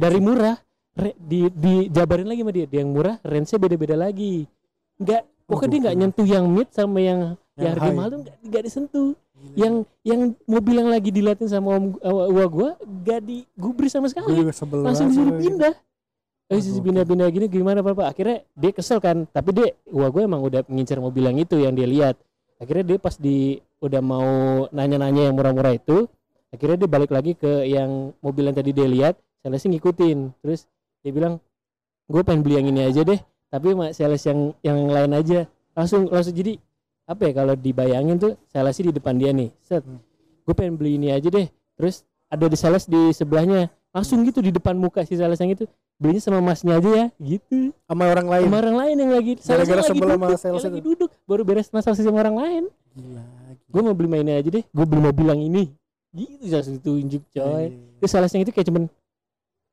[0.00, 0.56] dari murah
[0.98, 2.66] re, di dijabarin lagi sama dia.
[2.66, 4.48] Dia yang murah range-nya beda-beda lagi.
[4.98, 6.02] Nggak pokoknya dia nggak gokil.
[6.02, 7.20] nyentuh yang mid sama yang
[7.52, 7.96] Yang yang harga high.
[7.96, 9.10] mahal tuh nggak nggak disentuh.
[9.42, 9.54] Gila.
[9.58, 9.74] yang
[10.06, 12.70] yang mobil yang lagi diliatin sama om uh, gua gua
[13.02, 14.38] gak digubris sama sekali.
[14.38, 14.54] Juga
[14.86, 15.74] langsung disuruh pindah.
[15.74, 15.91] Ah,
[16.52, 16.84] eh gokil.
[16.84, 21.00] pindah-pindah gini gimana bapak akhirnya dia kesel kan tapi dia wah gue emang udah ngincer
[21.00, 22.16] mobil yang itu yang dia lihat.
[22.60, 24.30] Akhirnya dia pas di udah mau
[24.70, 26.06] nanya-nanya yang murah-murah itu
[26.52, 30.18] akhirnya dia balik lagi ke yang mobil yang tadi dia lihat salesnya ngikutin.
[30.44, 30.68] Terus
[31.00, 31.40] dia bilang
[32.06, 35.48] gue pengen beli yang ini aja deh tapi mak sales yang yang lain aja.
[35.72, 36.60] Langsung langsung jadi
[37.08, 39.82] apa ya kalau dibayangin tuh salesnya di depan dia nih set.
[39.82, 39.98] Hmm.
[40.42, 41.48] gue pengen beli ini aja deh.
[41.80, 45.68] Terus ada di sales di sebelahnya langsung gitu di depan muka si sales yang itu
[46.02, 47.70] belinya sama masnya aja ya gitu.
[47.86, 48.46] Sama orang lain.
[48.50, 50.86] Sama orang lain yang lagi Gara-gara lagi sama duduk, sales lagi itu.
[50.90, 52.64] duduk baru beres masalah sama orang lain.
[52.98, 55.64] Gila gue mau beli mainnya aja deh gue beli mobil yang ini.
[56.12, 57.72] Gitu langsung ditunjuk coy.
[57.96, 58.84] terus salesnya itu kayak cuman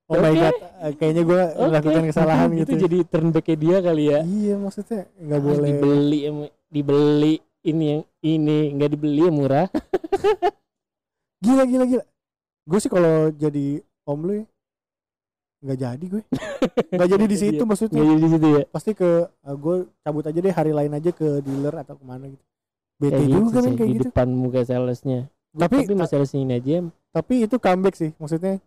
[0.08, 0.39] oh my Oke.
[0.39, 1.68] god eh, kayaknya gue oke.
[1.68, 2.74] melakukan kesalahan itu gitu.
[2.88, 4.20] jadi turn back dia kali ya.
[4.24, 5.68] Iya maksudnya nggak boleh.
[5.68, 6.20] dibeli
[6.72, 7.34] dibeli
[7.68, 9.68] ini yang ini nggak dibeli yang murah.
[11.44, 12.04] Gila gila gila.
[12.63, 14.46] Gue sih kalau jadi om lu ya,
[15.60, 16.24] nggak jadi gue.
[16.89, 17.67] Nggak jadi di situ Iya.
[17.67, 17.95] maksudnya.
[17.98, 18.63] Nggak jadi di situ ya?
[18.67, 19.10] Pasti ke
[19.45, 22.43] gue cabut aja deh hari lain aja ke dealer atau ke mana gitu.
[22.95, 24.06] Bete kayak gitu juga kan kayak di gitu.
[24.08, 25.19] depan muka salesnya.
[25.50, 26.76] Gua Tapi- tapi mas salesnya ini aja
[27.10, 28.62] tapi itu comeback sih maksudnya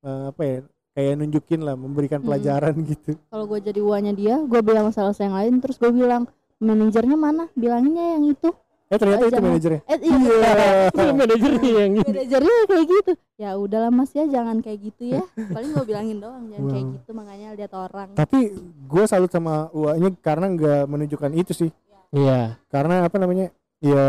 [0.00, 0.58] eh, apa ya
[0.92, 2.26] kayak nunjukin lah memberikan Hmm.
[2.26, 3.20] pelajaran gitu.
[3.26, 6.24] Kalau gue jadi uanya dia gue bilang masalah yang lain terus gue bilang
[6.56, 7.52] manajernya mana?
[7.52, 8.48] Bilanginnya yang itu
[8.86, 9.48] eh ternyata Oh, itu jangan.
[9.48, 9.80] manajernya.
[9.84, 10.16] Eh iya
[10.88, 12.06] Itu manajernya yang ini.
[12.06, 13.10] Manajernya kayak gitu.
[13.36, 15.22] Ya udahlah mas ya jangan kayak gitu ya.
[15.50, 16.94] Paling gue bilangin doang jangan kayak Wow.
[16.94, 18.08] gitu makanya lihat orang.
[18.12, 18.38] Tapi
[18.86, 21.70] gue salut sama uanya karena nggak menunjukkan itu sih.
[22.10, 22.62] Iya.
[22.66, 24.04] Karena apa namanya ya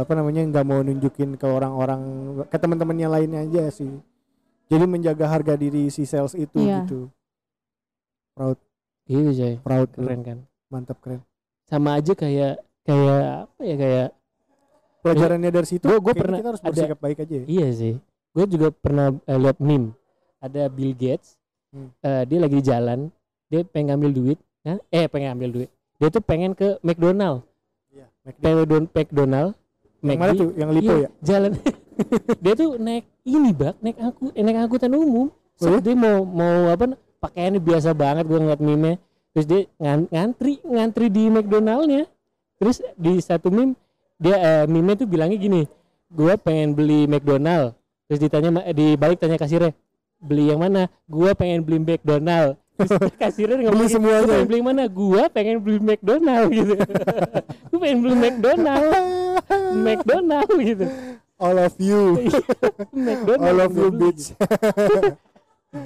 [0.00, 2.00] apa namanya nggak mau nunjukin ke orang-orang
[2.44, 3.92] ke teman-temannya lainnya aja sih.
[4.66, 6.82] Jadi menjaga harga diri si sales itu Iya.
[6.82, 7.12] gitu.
[8.32, 8.56] Proud.
[9.04, 9.54] Gitu coy.
[9.60, 9.88] proud.
[9.92, 10.38] Keren kan.
[10.66, 11.20] mantap keren.
[11.68, 14.08] Sama aja kayak kayak apa ya kayak
[15.02, 17.94] pelajarannya dari situ gua kayaknya pernah kita harus ada- bersikap baik aja ya Iya sih.
[18.32, 19.92] Gue juga pernah eh, lihat meme.
[20.40, 21.36] Ada Bill Gates.
[21.68, 21.92] Hmm.
[22.00, 22.98] eh, dia lagi di jalan.
[23.52, 24.38] Dia pengen ngambil duit.
[24.64, 25.70] Nah, eh pengen ngambil duit.
[26.00, 27.44] Dia tuh pengen ke McDonald.
[27.92, 28.40] Iya, McD.
[28.40, 29.52] Pengen don McDonald.
[30.02, 31.50] yang mana tuh yang lipo iya, ya Jalan.
[32.42, 35.30] dia tuh naik ini bak, naik aku, eh, naik angkutan umum.
[35.30, 35.78] Oh iya?
[35.78, 36.98] So, dia mau mau apa?
[37.22, 38.98] Pakaiannya biasa banget gue ngeliat meme
[39.32, 42.04] Terus dia ngan- ngantri, ngantri di McDonaldnya.
[42.60, 43.78] Terus di satu meme
[44.22, 45.62] dia eh, meme tuh bilangnya gini,
[46.06, 47.74] gua pengen beli McDonald.
[48.06, 49.74] Terus ditanya di balik tanya kasirnya,
[50.22, 50.86] beli yang mana?
[51.10, 52.54] Gua pengen beli McDonald.
[52.78, 52.90] Terus
[53.22, 54.20] kasirnya ngomong Beli semuanya.
[54.22, 54.82] "Lu pengen beli yang mana?
[54.86, 56.74] Gua pengen beli McDonald gitu.
[57.68, 58.86] gua pengen beli McDonald.
[59.84, 60.86] McDonald gitu.
[61.42, 62.22] all of you
[62.94, 63.42] McDonald.
[63.50, 64.30] all of you bitch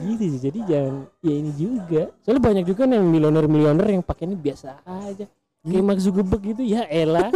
[0.05, 0.94] gitu sih jadi jangan
[1.25, 5.83] ya ini juga soalnya banyak juga nih yang milioner-milioner yang pakainya biasa aja kayak Hmm.
[5.83, 7.33] Mark Zuckerberg gitu ya elah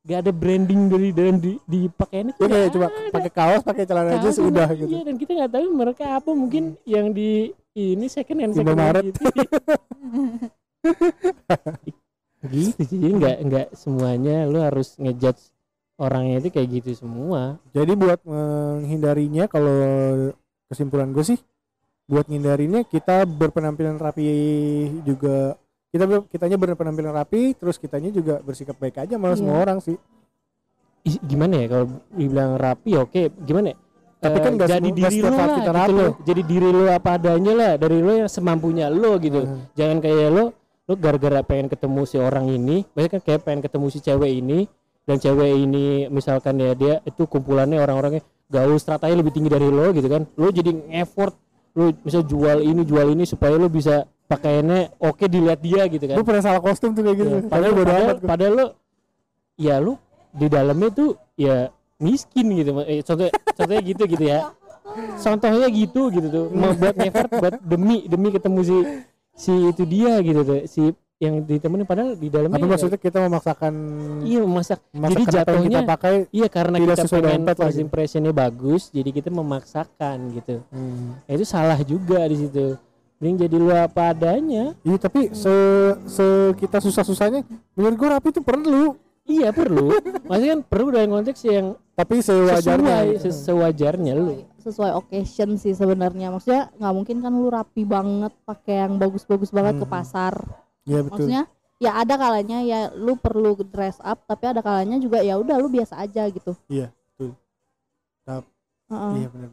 [0.00, 3.12] gak ada branding dari dalam di, di pakaiannya ya nggak cuma ada.
[3.12, 4.88] pakai kaos pakai celana aja sudah gitu.
[4.88, 6.30] Iya dan kita nggak tahu mereka apa.
[6.32, 9.20] Mungkin yang di ini second hand second hand gitu.
[12.40, 12.96] Gitu sih.
[12.96, 14.48] jadi nggak nggak semuanya.
[14.48, 15.52] Lu harus ngejudge
[16.00, 17.60] orangnya itu kayak gitu semua.
[17.76, 19.76] Jadi buat menghindarinya kalau
[20.72, 21.40] kesimpulan gue sih
[22.08, 24.26] buat menghindarinya kita berpenampilan rapi
[25.06, 25.54] juga
[25.90, 29.42] kita kitanya berpenampilan rapi terus kitanya juga bersikap baik aja malah Iya.
[29.42, 29.98] semua orang sih.
[31.00, 33.76] Ih, gimana ya kalau dibilang rapi oke gimana ya?
[34.20, 36.12] Tapi kan nggak jadi diri saat lah kita gitu loh.
[36.22, 39.40] Jadi diri lo apa adanya lah dari lo yang semampunya lo gitu.
[39.42, 39.64] Hmm.
[39.72, 40.44] jangan kayak lo
[40.86, 44.68] lo gara-gara pengen ketemu si orang ini biasanya kan kayak pengen ketemu si cewek ini
[45.08, 49.90] dan cewek ini misalkan ya dia itu kumpulannya orang-orangnya gaul stratanya lebih tinggi dari lo
[49.90, 50.22] gitu kan.
[50.36, 51.32] Lo jadi effort
[51.72, 56.14] lo bisa jual ini jual ini supaya lo bisa pakaiannya oke dilihat dia gitu kan.
[56.14, 57.28] Gue pernah salah kostum tuh kayak gitu.
[57.28, 58.66] Ya, padahal padahal, bodo padahal, amat padahal lo
[59.58, 59.92] ya lu
[60.30, 64.40] di dalamnya tuh ya miskin gitu eh, contoh contohnya gitu gitu ya.
[65.18, 68.76] Contohnya gitu gitu tuh mau buat effort buat demi demi ketemu si
[69.34, 70.82] si itu dia gitu tuh si
[71.20, 73.72] yang ditemenin padahal di dalamnya tapi ya- maksudnya kita memaksakan
[74.24, 78.32] iya memasak memaksakan jadi yang kita jatuhnya pakai iya karena tidak kita pengen first impressionnya
[78.32, 80.64] bagus jadi kita memaksakan gitu.
[80.72, 81.20] Hmm.
[81.28, 82.66] Ya, itu salah juga di situ
[83.20, 84.72] mending jadi lu apa adanya.
[84.80, 85.52] Iya tapi se,
[86.08, 88.96] se kita susah susahnya menurut gue rapi itu perlu.
[89.22, 89.92] Iya perlu.
[90.24, 94.42] Maksudnya kan perlu dalam konteks yang tapi sesuai sewajarnya ses- sewajarnya lu.
[94.58, 96.32] Sesuai occasion sih sebenarnya.
[96.32, 99.92] Maksudnya nggak mungkin kan lu rapi banget pakai yang bagus-bagus banget ke Hmm.
[99.92, 100.34] pasar.
[100.82, 101.28] Iya betul.
[101.28, 101.42] Maksudnya
[101.76, 105.68] ya ada kalanya ya lu perlu dress up tapi ada kalanya juga ya udah lu
[105.68, 106.56] biasa aja gitu.
[106.66, 107.36] Iya, betul.
[108.24, 108.48] Tap-
[108.88, 109.12] Heeh.
[109.16, 109.48] iya benar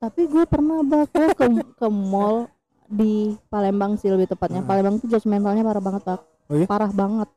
[0.00, 1.44] tapi gue pernah bakal ke
[1.76, 2.48] ke mall
[2.90, 4.60] di Palembang sih lebih tepatnya.
[4.60, 4.68] Hmm.
[4.68, 6.66] Palembang tuh judgmentalnya parah banget bak Oh iya?
[6.66, 7.28] parah banget.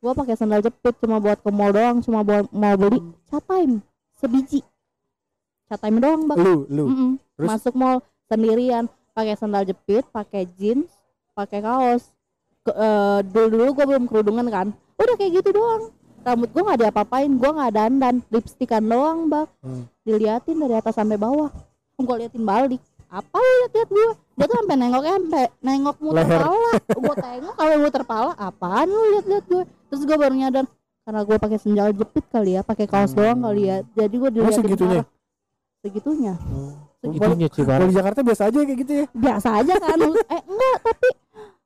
[0.00, 2.98] Gue pakai sandal jepit cuma buat ke mall doang cuma buat mau beli
[3.30, 3.78] cat time
[4.18, 4.60] sebiji.
[5.70, 6.84] Cat time doang bak lu lu.
[6.90, 7.10] Mm-mm.
[7.38, 7.46] Terus?
[7.46, 10.90] masuk mall sendirian pakai sandal jepit pakai jeans
[11.32, 12.10] pakai kaos.
[12.60, 14.66] Ke, eh, dulu dulu gue belum kerudungan kan.
[14.98, 15.94] Udah kayak gitu doang.
[16.20, 19.86] Rambut gue nggak diapa-apain gue nggak dandan lipstikan doang bak Hmm.
[20.02, 21.48] diliatin dari atas sampai bawah.
[21.96, 22.82] Gue liatin balik.
[23.08, 24.08] Apa lu liat-liat gue
[24.40, 26.40] dia tuh sampai nengoknya sampai nengok muter Leher.
[26.40, 30.64] pala gue tengok kalau muter pala apaan lu liat-liat gue terus gue baru nyadar
[31.00, 33.18] karena gue pakai sandal jepit kali ya pakai kaos Hmm.
[33.18, 35.00] doang kali ya jadi gue diliatin segitunya?
[35.02, 35.06] parah.
[35.78, 36.72] segitunya Oh.
[36.98, 37.26] Segitunya.
[37.26, 39.98] Itunya sih kalau di Jakarta biasa aja kayak gitu ya biasa aja kan
[40.36, 41.08] eh enggak tapi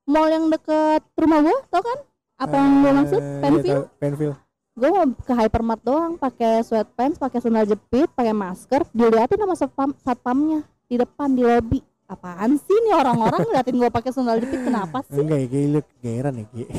[0.05, 1.99] mall yang deket rumah gue tau kan
[2.37, 4.33] apa yang gue maksud Eh, iya, penfil penfil
[4.75, 9.91] gue mau ke hypermart doang pakai sweatpants pakai sandal jepit pakai masker diliatin sama satpam
[9.97, 15.01] satpamnya di depan di lobi apaan sih nih orang-orang ngeliatin gue pakai sandal jepit kenapa
[15.09, 16.63] sih enggak ya kayak lu geran ya Ki.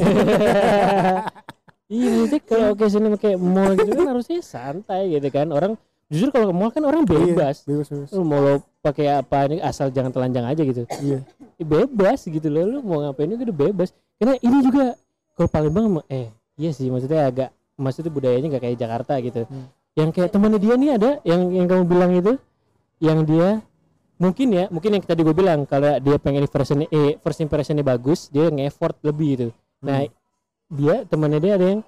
[1.85, 5.53] Iya, maksudnya kalau occasion kayak mall gitu kan harusnya santai gitu kan.
[5.53, 5.77] Orang
[6.09, 7.61] justru kalau ke mall kan orang bebas.
[7.61, 10.89] Iya, bebas bebas Lu mau lo pakai apa ini asal jangan telanjang aja gitu.
[11.01, 11.21] iya
[11.61, 12.65] Ya, bebas gitu loh.
[12.65, 13.89] Lu mau ngapain juga udah bebas.
[14.17, 14.97] Karena ini juga
[15.37, 19.41] kalau Palembang eh iya sih maksudnya agak maksudnya budayanya nggak kayak Jakarta gitu.
[19.45, 19.69] Hmm.
[19.93, 22.33] Yang kayak temannya dia nih ada yang yang kamu bilang itu
[22.97, 23.61] yang dia
[24.15, 27.83] mungkin ya mungkin yang tadi gue bilang kalau dia pengen first impression eh first impressionnya
[27.83, 29.47] bagus dia nge-effort lebih gitu.
[29.83, 30.13] Nah Hmm.
[30.71, 31.81] dia temannya dia ada yang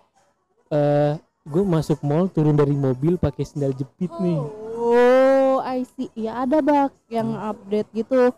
[0.70, 1.14] eh
[1.48, 4.40] gue masuk mall turun dari mobil pakai sandal jepit nih.
[4.78, 6.12] Oh I see.
[6.14, 8.36] Ya ada bak yang update gitu.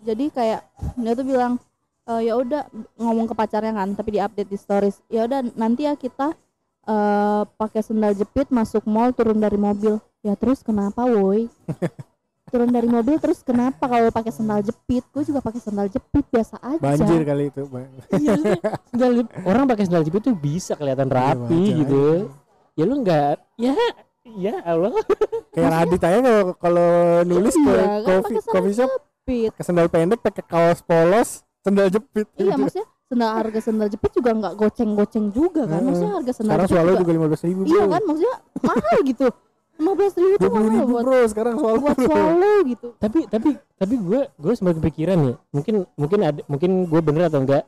[0.00, 0.64] Jadi kayak
[0.96, 1.60] dia tuh bilang
[2.08, 2.64] "Eh, ya udah
[2.96, 5.04] ngomong ke pacarnya kan tapi di update di stories.
[5.12, 6.32] Ya udah nanti ya kita
[6.88, 10.00] eh pakai sandal jepit masuk mall turun dari mobil.
[10.24, 11.52] Ya terus kenapa woi
[12.50, 16.58] turun dari mobil terus kenapa kalau pakai sandal jepit gue juga pakai sandal jepit biasa
[16.58, 17.88] aja banjir kali itu Bang.
[18.12, 18.34] Iya,
[18.90, 19.10] sandal
[19.42, 22.02] orang pakai sandal jepit tuh bisa kelihatan rapi Iya, wajar gitu.
[22.02, 22.26] aja.
[22.72, 23.74] Ya lu enggak ya
[24.26, 24.92] ya Allah.
[25.50, 26.88] kayak Radit aja kalau kalau
[27.24, 30.80] nulis ke Iya, kan coffee pakai sandal coffee shop jepit ke sandal pendek pakai kaos
[30.80, 31.30] polos
[31.60, 32.60] sandal jepit iya gitu.
[32.60, 36.78] maksudnya sandal harga sandal jepit juga nggak goceng-goceng juga kan maksudnya harga sandal sekarang jepit
[36.86, 39.26] juga, juga lima belas ribu iya kan maksudnya mahal gitu
[39.80, 42.88] lima belas ribu tuh mahal ribu buat bro sekarang swallow buat swallow gitu.
[42.96, 45.34] Tapi tapi tapi gue gue sempat kepikiran ya.
[45.50, 47.64] Mungkin mungkin ada mungkin gue bener atau enggak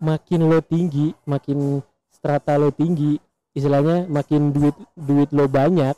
[0.00, 3.20] makin lo tinggi makin strata lo tinggi
[3.52, 5.92] istilahnya makin duit duit lo banyak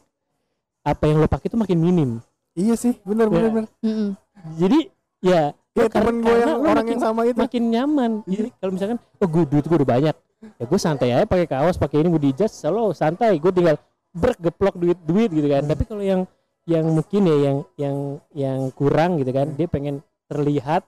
[0.82, 2.10] apa yang lo pakai itu makin minim.
[2.52, 3.54] Iya sih bener bener Ya.
[3.54, 3.68] bener.
[3.80, 4.10] Mm-mm.
[4.58, 4.78] jadi
[5.22, 5.42] ya
[5.88, 7.38] kar- temen gue karena yang lo orang makin- yang sama itu.
[7.38, 8.10] makin nyaman.
[8.26, 10.16] Jadi kalau misalkan oh gue duit gue udah banyak
[10.58, 13.38] ya gue santai aja pakai kaos pakai ini gue di jas selalu santai.
[13.38, 13.78] Gue tinggal
[14.12, 16.22] brek geplok duit duit gitu kan tapi kalau yang
[16.62, 17.96] yang mungkin ya yang yang
[18.32, 20.84] yang kurang gitu kan dia pengen terlihat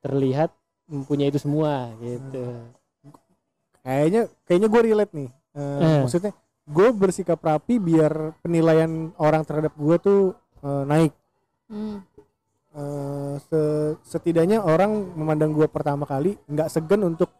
[0.00, 0.50] terlihat
[0.84, 2.44] mempunyai itu semua gitu
[3.80, 5.98] kayaknya kayaknya gue relate nih Eh, Eh.
[6.02, 6.34] maksudnya
[6.66, 10.20] gue bersikap rapi biar penilaian orang terhadap gue tuh
[10.60, 11.12] eh, naik
[11.64, 12.04] Hmm.
[12.74, 17.30] Eh, se- setidaknya orang memandang gue pertama kali nggak segan untuk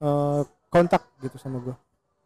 [0.00, 1.76] eh, kontak gitu sama gue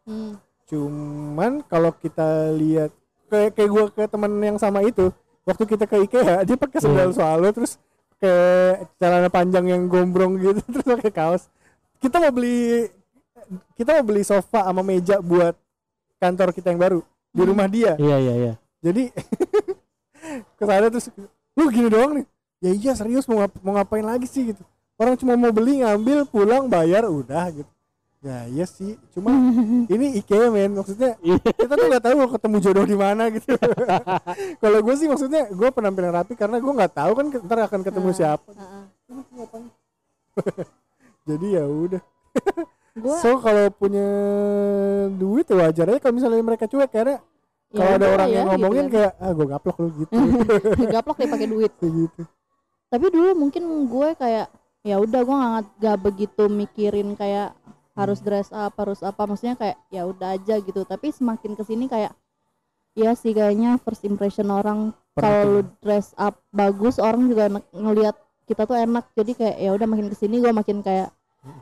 [0.05, 0.39] Hmm.
[0.67, 2.91] Cuman kalau kita lihat
[3.27, 5.07] kayak kayak gue ke teman yang sama itu
[5.43, 7.79] waktu kita ke IKEA dia pakai sandal swallow terus
[8.17, 11.43] kayak celana panjang yang gombrong gitu terus pakai kaos.
[11.97, 12.91] Kita mau beli
[13.73, 15.55] kita mau beli sofa sama meja buat
[16.17, 16.99] kantor kita yang baru
[17.29, 17.47] di Hmm.
[17.47, 17.93] rumah dia.
[17.95, 18.53] Iya iya iya.
[18.81, 19.13] Jadi
[20.57, 21.07] ke sana terus
[21.53, 22.25] lu gini doang nih.
[22.57, 24.49] Ya iya serius mau ngap- mau ngapain lagi sih?
[24.49, 24.63] gitu.
[24.97, 27.69] Orang cuma mau beli ngambil pulang bayar udah gitu
[28.23, 28.97] ya iya sih.
[29.13, 29.31] Cuma
[29.93, 30.77] ini IKEA men.
[30.77, 31.17] Maksudnya
[31.57, 33.53] kita tuh nggak tahu mau ketemu jodoh di mana gitu.
[34.63, 38.09] Kalau gue sih maksudnya gue penampilan rapi karena gue nggak tahu kan ntar akan ketemu
[38.13, 38.47] siapa.
[41.27, 42.01] Jadi ya udah.
[42.97, 44.09] Gua so kalau punya
[45.13, 47.21] duit wajar aja kalau misalnya mereka cuek karena
[47.69, 48.93] ya kalau ada orang ya, yang gitu ngomongin kan.
[48.97, 50.17] kayak ah gue gaplok lu gitu.
[50.89, 51.69] Gaplok deh pakai duit.
[51.77, 52.25] Gitu
[52.87, 54.47] tapi dulu mungkin gue kayak
[54.87, 57.51] ya udah gue nggak gak begitu mikirin kayak
[57.97, 60.85] harus dress up harus apa maksudnya kayak ya udah aja gitu.
[60.85, 62.13] Tapi semakin ke sini kayak
[62.93, 68.13] ya sih kayaknya first impression orang kalau lu dress up bagus orang juga ne- ngelihat
[68.45, 69.09] kita tuh enak.
[69.17, 71.09] Jadi kayak ya udah makin ke sini gue makin kayak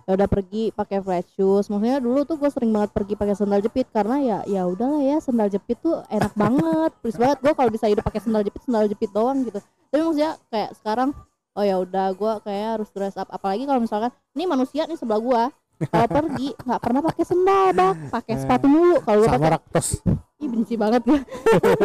[0.05, 1.71] ya udah pergi pakai flat shoes.
[1.71, 5.17] Maksudnya dulu tuh gue sering banget pergi pakai sandal jepit karena ya ya udahlah ya
[5.23, 6.91] sandal jepit tuh enak banget.
[6.99, 9.59] Please banget gue kalau bisa hidup pakai sandal jepit sandal jepit doang gitu.
[9.91, 11.15] Tapi maksudnya kayak sekarang
[11.55, 13.31] oh ya udah gue kayak harus dress up.
[13.31, 15.43] Apalagi kalau misalkan ini manusia nih sebelah gue
[15.91, 19.51] kalau pergi nggak pernah pakai sendal bak pakai sepatu mulu kalau gue pakai.
[19.55, 19.87] raktos
[20.35, 21.19] ih benci banget gue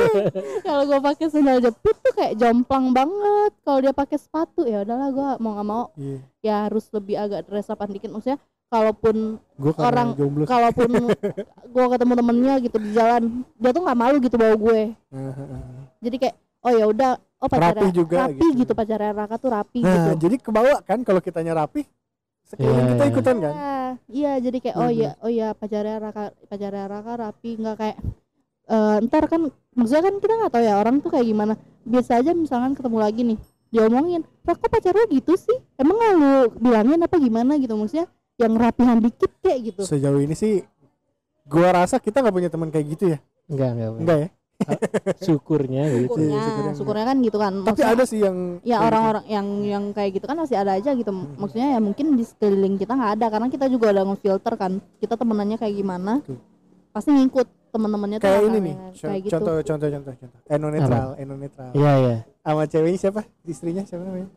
[0.66, 3.52] kalau gue pakai sandal jepit tuh kayak jomplang banget.
[3.62, 5.84] Kalau dia pakai sepatu ya udahlah gue mau nggak mau.
[5.94, 6.18] Iya.
[6.42, 8.10] Ya harus lebih agak dress up dikit.
[8.10, 10.44] Maksudnya kalaupun gue Orang- jomblo.
[10.46, 10.90] kalaupun
[11.74, 13.22] gue ketemu temennya gitu di jalan
[13.54, 14.80] dia tuh nggak malu gitu bawa gue.
[16.02, 17.10] Jadi kayak oh ya udah
[17.40, 18.58] oh pacarnya Rapi juga rapi gitu.
[18.64, 20.28] gitu, pacarnya Raka tuh rapi nah gitu.
[20.28, 21.88] jadi kebawa kan kalau kitanya rapi
[22.50, 23.12] sekeliling Iya, kita iya.
[23.14, 23.52] ikutan kan?
[23.54, 23.78] Iya,
[24.10, 27.96] iya jadi kayak oh ya oh ya pacarnya Raka pacarnya Raka rapi nggak kayak
[28.70, 29.40] eh ntar kan
[29.78, 31.54] maksudnya kan kita nggak tahu ya orang tuh kayak gimana.
[31.86, 33.38] Biasa aja misalkan ketemu lagi nih
[33.70, 35.58] diomongin Raka pacarnya gitu sih?
[35.78, 37.52] Emang nggak lu bilangin apa gimana?
[37.56, 39.82] Gitu maksudnya yang rapihan dikit kayak gitu.
[39.86, 40.66] Sejauh ini sih
[41.46, 43.18] gua rasa kita nggak punya teman kayak gitu ya?
[43.50, 44.28] Enggak enggak, enggak ya
[45.26, 46.72] syukurnya gitu syukurnya syukurnya.
[46.74, 47.52] syukurnya kan gitu kan.
[47.60, 48.86] Tapi Maksudnya- ada sih yang ya kayak gitu.
[48.86, 51.10] orang-orang yang yang kayak gitu kan masih ada aja gitu.
[51.10, 54.72] Maksudnya ya mungkin di sekeliling kita nggak ada karena kita juga udah ngefilter kan.
[54.96, 56.38] Kita temenannya kayak gimana Betul.
[56.90, 59.32] pasti ngikut temen-temennya tuh kayak ini nih kayak gitu.
[59.38, 61.70] contoh contoh contoh contoh eno netral eno netral.
[61.70, 62.16] Iya iya.
[62.40, 63.20] Sama ceweknya siapa?
[63.44, 64.28] Istrinya siapa namanya?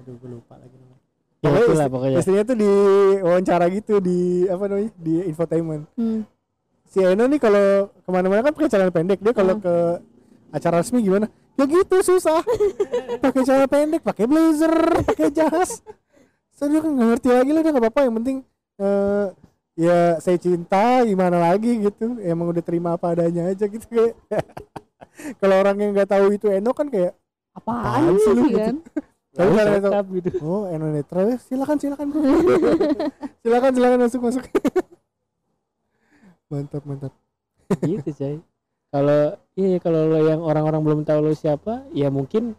[0.00, 1.00] Aduh gue lupa lagi namanya.
[1.42, 2.18] Ya Pokoknya pokoknya.
[2.22, 2.70] istrinya tuh di
[3.20, 5.84] wawancara gitu di apa namanya di infotainment.
[5.92, 6.22] Hmm.
[6.92, 9.24] Si Eno nih kalau ke mana-mana kan pakai celana pendek.
[9.24, 9.64] Dia kalau Hmm.
[9.64, 9.74] ke
[10.52, 11.32] acara resmi gimana?
[11.56, 12.44] Ya gitu susah.
[13.24, 14.72] Pakai celana pendek pakai blazer
[15.08, 15.80] pakai jas.
[16.52, 18.00] So dia kan nggak ngerti lagi lah dia nggak apa-apa.
[18.04, 18.36] Yang penting
[18.80, 19.26] eh,
[19.76, 22.20] ya saya cinta gimana lagi gitu.
[22.20, 24.16] Emang udah terima apa adanya aja gitu kayak.
[25.40, 27.16] Kalau orang yang nggak tahu itu Eno kan kayak
[27.52, 28.48] apaan sih lu?
[28.48, 28.60] Gitu?
[28.60, 28.76] kan
[29.32, 30.28] tapi cakep gitu.
[30.44, 31.36] Oh Eno netral ya?
[31.40, 32.20] Silakan silakan bro.
[33.44, 34.44] Silakan silakan masuk masuk
[36.52, 37.12] mantap mantap.
[37.80, 38.36] Gitu coy
[38.92, 42.52] kalau iya kalau lo yang orang-orang belum tahu lo siapa ya mungkin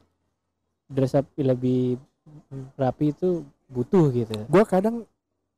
[0.89, 2.01] dress up lebih
[2.73, 4.33] rapi itu butuh gitu.
[4.49, 5.05] Gua kadang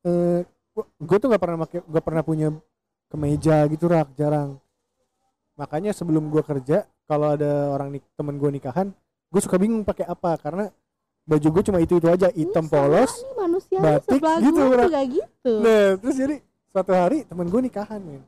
[0.04, 0.44] eh
[0.76, 2.48] gue tuh nggak pernah pakai gak pernah punya
[3.08, 4.12] kemeja gitu rak.
[4.20, 4.60] Jarang.
[5.56, 8.92] Makanya sebelum gua kerja kalau ada orang nik temen gue nikahan
[9.32, 10.36] gue suka bingung pakai apa.
[10.36, 10.68] Karena
[11.24, 12.28] baju gue cuma itu itu aja.
[12.36, 15.52] Hitam sama polos manusia batik, gitu, gue gitu.
[15.64, 16.36] Nah terus jadi
[16.76, 18.20] suatu hari temen gue nikahan men.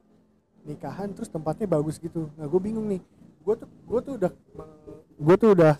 [0.65, 2.33] Nikahan terus tempatnya bagus gitu.
[2.33, 3.05] Nah gue bingung nih.
[3.45, 4.33] Gue tuh gue tuh udah
[5.19, 5.75] gue tuh udah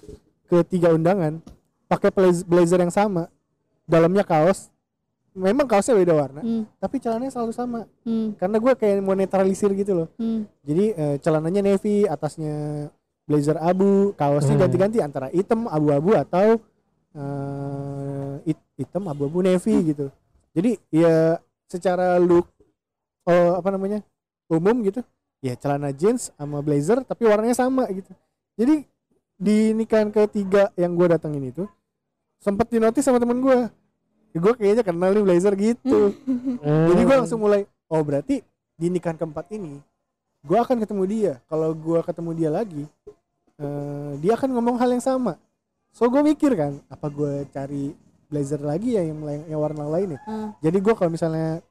[0.45, 1.41] ke tiga undangan
[1.89, 3.33] pakai blaze- blazer yang sama.
[3.85, 4.69] Dalamnya kaos.
[5.33, 7.81] Memang kaosnya beda warna hmm, tapi celananya selalu sama.
[8.03, 10.09] Hmm, karena gue kayak mau netralisir gitu loh.
[10.19, 10.51] Hmm.
[10.61, 12.89] jadi eh, celananya navy atasnya
[13.23, 14.63] blazer abu kaosnya Hmm.
[14.67, 16.59] ganti-ganti antara hitam abu-abu atau
[17.15, 20.11] eh, hit- hitam abu-abu navy gitu.
[20.53, 22.51] Jadi ya secara look
[23.29, 24.01] oh, apa namanya
[24.49, 25.05] umum gitu
[25.45, 28.11] ya celana jeans sama blazer tapi warnanya sama gitu.
[28.59, 28.83] Jadi
[29.39, 31.65] di nikahan ketiga yang gue datengin itu
[32.43, 33.59] sempet dinotis sama temen gue
[34.35, 36.17] gue kayaknya kenal nih blazer gitu.
[36.91, 38.43] Jadi gue langsung mulai oh berarti
[38.75, 39.79] di nikahan keempat ini
[40.43, 41.33] gue akan ketemu dia.
[41.47, 42.85] Kalau gue ketemu dia lagi
[43.61, 45.39] eh, dia akan ngomong hal yang sama.
[45.95, 47.95] So gue mikir kan apa gue cari
[48.29, 49.19] blazer lagi ya yang
[49.49, 50.21] yang warna lain ya?
[50.29, 50.53] Hmm.
[50.61, 51.65] jadi gue kalau misalnya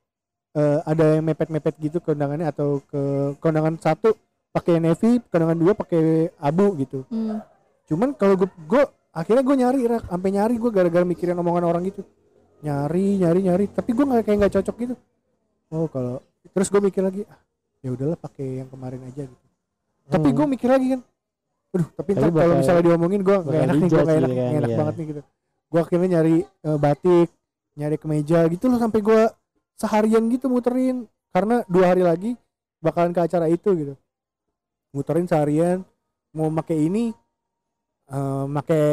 [0.57, 4.17] eh, ada yang mepet-mepet gitu ke undangannya atau ke undangan satu
[4.49, 7.05] pakai navy ke undangan dua pakai abu gitu.
[7.13, 7.39] Hmm.
[7.87, 8.83] cuman kalau gue gue
[9.15, 10.03] akhirnya gue nyari rak.
[10.11, 12.03] Sampai nyari gue gara-gara mikirin omongan orang gitu.
[12.59, 13.65] Nyari nyari nyari.
[13.71, 14.95] Tapi gue nggak kayak nggak cocok gitu.
[15.71, 16.19] Oh kalau
[16.51, 17.39] terus gue mikir lagi ah,
[17.79, 19.45] ya udahlah pakai yang kemarin aja gitu.
[20.07, 21.01] Tapi gue mikir lagi kan
[21.67, 24.29] aduh tapi Tapi ntar kalau misalnya diomongin gue nggak enak nih gue dijudge nggak enak
[24.31, 24.77] gitu kan, enak iya.
[24.79, 25.21] banget nih gitu.
[25.67, 27.29] Gue akhirnya nyari eh, batik
[27.77, 29.21] nyari kemeja gitu loh sampai gue
[29.77, 31.05] seharian gitu muterin.
[31.31, 32.31] Karena dua hari lagi
[32.81, 33.93] bakalan ke acara itu gitu.
[34.91, 35.85] Muterin seharian
[36.33, 37.13] mau pakai ini
[38.07, 38.85] eh pakai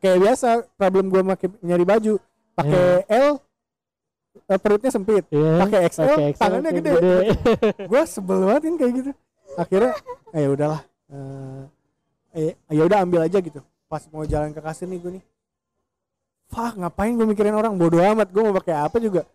[0.00, 0.48] kayak biasa
[0.80, 2.14] problem gue pakai nyari baju
[2.56, 3.36] pakai L
[4.48, 5.28] eh, perutnya sempit.
[5.28, 7.14] Iya, pakai XL, pakai XL, tangannya kayak gede.
[7.92, 9.10] gue sebel banget kan kayak gitu.
[9.56, 9.92] Akhirnya
[10.32, 10.80] eh ya udahlah
[11.12, 11.62] eh
[12.32, 13.60] eh, ya udah ambil aja gitu.
[13.86, 15.24] Pas mau jalan ke kasir nih gue nih
[16.46, 17.74] Fuck, ngapain gue mikirin orang?
[17.74, 19.26] Bodoh amat gue mau pakai apa juga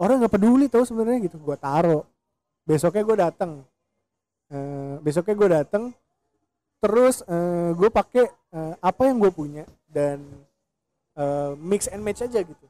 [0.00, 1.36] orang nggak peduli tau sebenarnya gitu.
[1.36, 2.08] Gue taro.
[2.64, 3.52] Besoknya gue datang
[4.50, 5.84] Eh, besoknya gue datang
[6.82, 10.18] terus eh, gue pakai eh, apa yang gue punya dan
[11.14, 12.66] eh, mix and match aja gitu.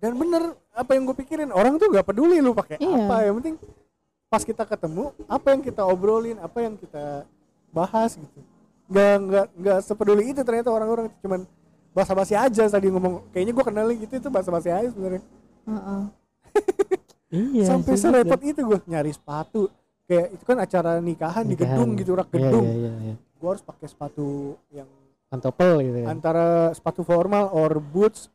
[0.00, 3.04] Dan bener apa yang gue pikirin orang tuh nggak peduli lu pakai Iya.
[3.04, 3.16] apa.
[3.20, 3.56] Yang penting
[4.32, 7.28] pas kita ketemu apa yang kita obrolin apa yang kita
[7.68, 8.40] bahas gitu.
[8.88, 11.12] Nggak nggak nggak sepeduli itu ternyata orang-orang.
[11.20, 11.44] Cuman
[11.92, 14.24] basa-basi aja tadi ngomong kayaknya gue kenalin gitu.
[14.24, 15.20] Itu basa-basi aja sebenarnya.
[15.68, 16.02] Heeh.
[17.30, 19.68] Iya sampai serepot itu gue nyari sepatu.
[20.04, 21.80] Kayak itu kan acara nikahan, di Nikahan.
[21.80, 22.66] gedung gitu rak Iya, gedung.
[22.66, 23.14] iya, iya, iya.
[23.16, 24.28] gue harus pakai sepatu
[24.68, 24.88] yang
[25.26, 26.06] pantopel gitu ya?
[26.06, 28.28] antara sepatu formal or boots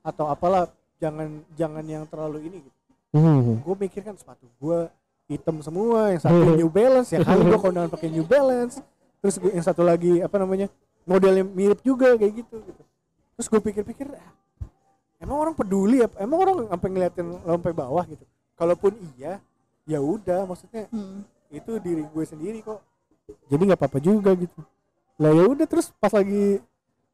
[0.00, 2.78] atau apalah jangan jangan yang terlalu ini gitu.
[3.10, 3.58] Hmm.
[3.58, 4.86] gue mikir kan sepatu gue
[5.26, 8.78] hitam semua yang satu New Balance ya kali gue kondangan pakai New Balance.
[9.18, 10.70] Terus yang satu lagi apa namanya
[11.02, 12.82] modelnya mirip juga kayak gitu gitu.
[13.34, 14.30] Terus gue pikir-pikir ah,
[15.20, 16.16] emang orang peduli apa?
[16.20, 18.24] Emang orang sampai ngeliatin lo sampai bawah gitu?
[18.56, 19.40] Kalaupun iya
[19.86, 21.22] ya udah maksudnya Hmm.
[21.52, 22.82] itu diri gue sendiri kok.
[23.50, 24.60] Jadi nggak apa-apa juga gitu.
[25.18, 26.60] Lah ya udah terus pas lagi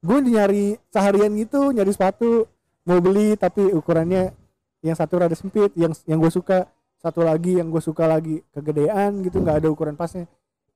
[0.02, 2.50] gue nyari seharian gitu nyari sepatu
[2.82, 4.34] mau beli tapi ukurannya
[4.82, 6.66] yang satu rada sempit yang yang gue suka
[6.98, 10.26] satu lagi yang gue suka lagi kegedean gitu nggak ada ukuran pasnya.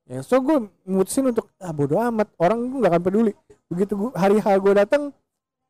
[0.07, 3.33] Ya so gue mutusin untuk ah bodo amat orang nggak akan peduli.
[3.67, 5.11] Begitu gua, hari H gue datang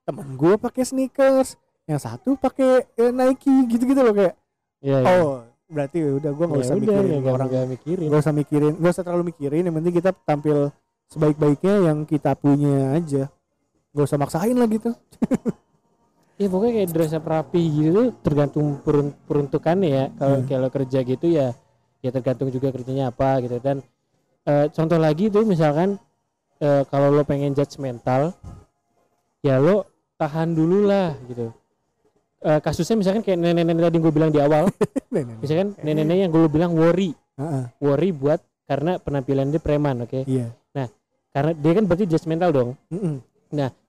[0.08, 4.36] temen gue pakai sneakers yang satu pakai eh, Nike gitu gitu loh kayak.
[4.80, 5.12] Iya, iya.
[5.20, 7.48] oh berarti udah gue nggak Ya usah udah, mikirin nggak- orang.
[7.50, 8.08] nggak mikirin.
[8.08, 10.58] Nggak usah mikirin nggak usah terlalu mikirin yang penting kita tampil
[11.08, 13.24] sebaik-baiknya yang kita punya aja.
[13.92, 14.92] Nggak usah maksain lah gitu.
[16.38, 20.06] Ya pokoknya kayak dress up rapi gitu tergantung perun peruntukannya ya.
[20.14, 20.46] Kalau Hmm.
[20.46, 21.58] kalau kerja gitu ya
[21.98, 23.58] ya tergantung juga kerjanya apa gitu.
[23.58, 23.82] Dan
[24.46, 25.98] eh, contoh lagi tuh misalkan
[26.58, 28.38] eh, kalau lo pengen judgmental
[29.42, 31.54] ya lo tahan dulu lah gitu.
[32.38, 34.70] Eh, kasusnya misalkan kayak nenek-nenek tadi gue bilang di awal.
[35.14, 35.42] Nenek.
[35.42, 37.16] misalkan nenek-nenek yang gue bilang worry.
[37.38, 40.26] Heeh, worry buat karena penampilan dia preman oke?
[40.26, 40.54] Iya.
[41.38, 42.70] Karena dia kan berarti judgmental dong.
[42.90, 43.22] Mm-mm.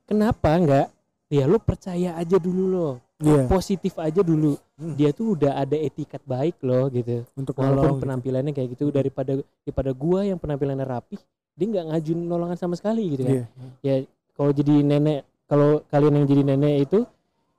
[0.04, 0.86] kenapa enggak?
[1.32, 2.88] Ya lo percaya aja dulu lo
[3.24, 3.44] iya.
[3.48, 4.56] Positif aja dulu.
[4.78, 4.94] Hmm.
[4.94, 7.26] dia tuh udah ada etikat baik loh gitu.
[7.34, 8.04] Untuk walaupun nolong gitu.
[8.06, 11.18] penampilannya kayak gitu daripada daripada gua yang penampilannya rapi
[11.58, 13.34] dia nggak ngajuin nolongan sama sekali gitu kan?
[13.34, 13.44] Iya.
[13.82, 13.94] Ya
[14.38, 17.08] kalau jadi nenek kalau kalian yang jadi nenek itu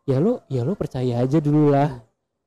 [0.05, 1.99] ya lo ya lo percaya aja dulu lah.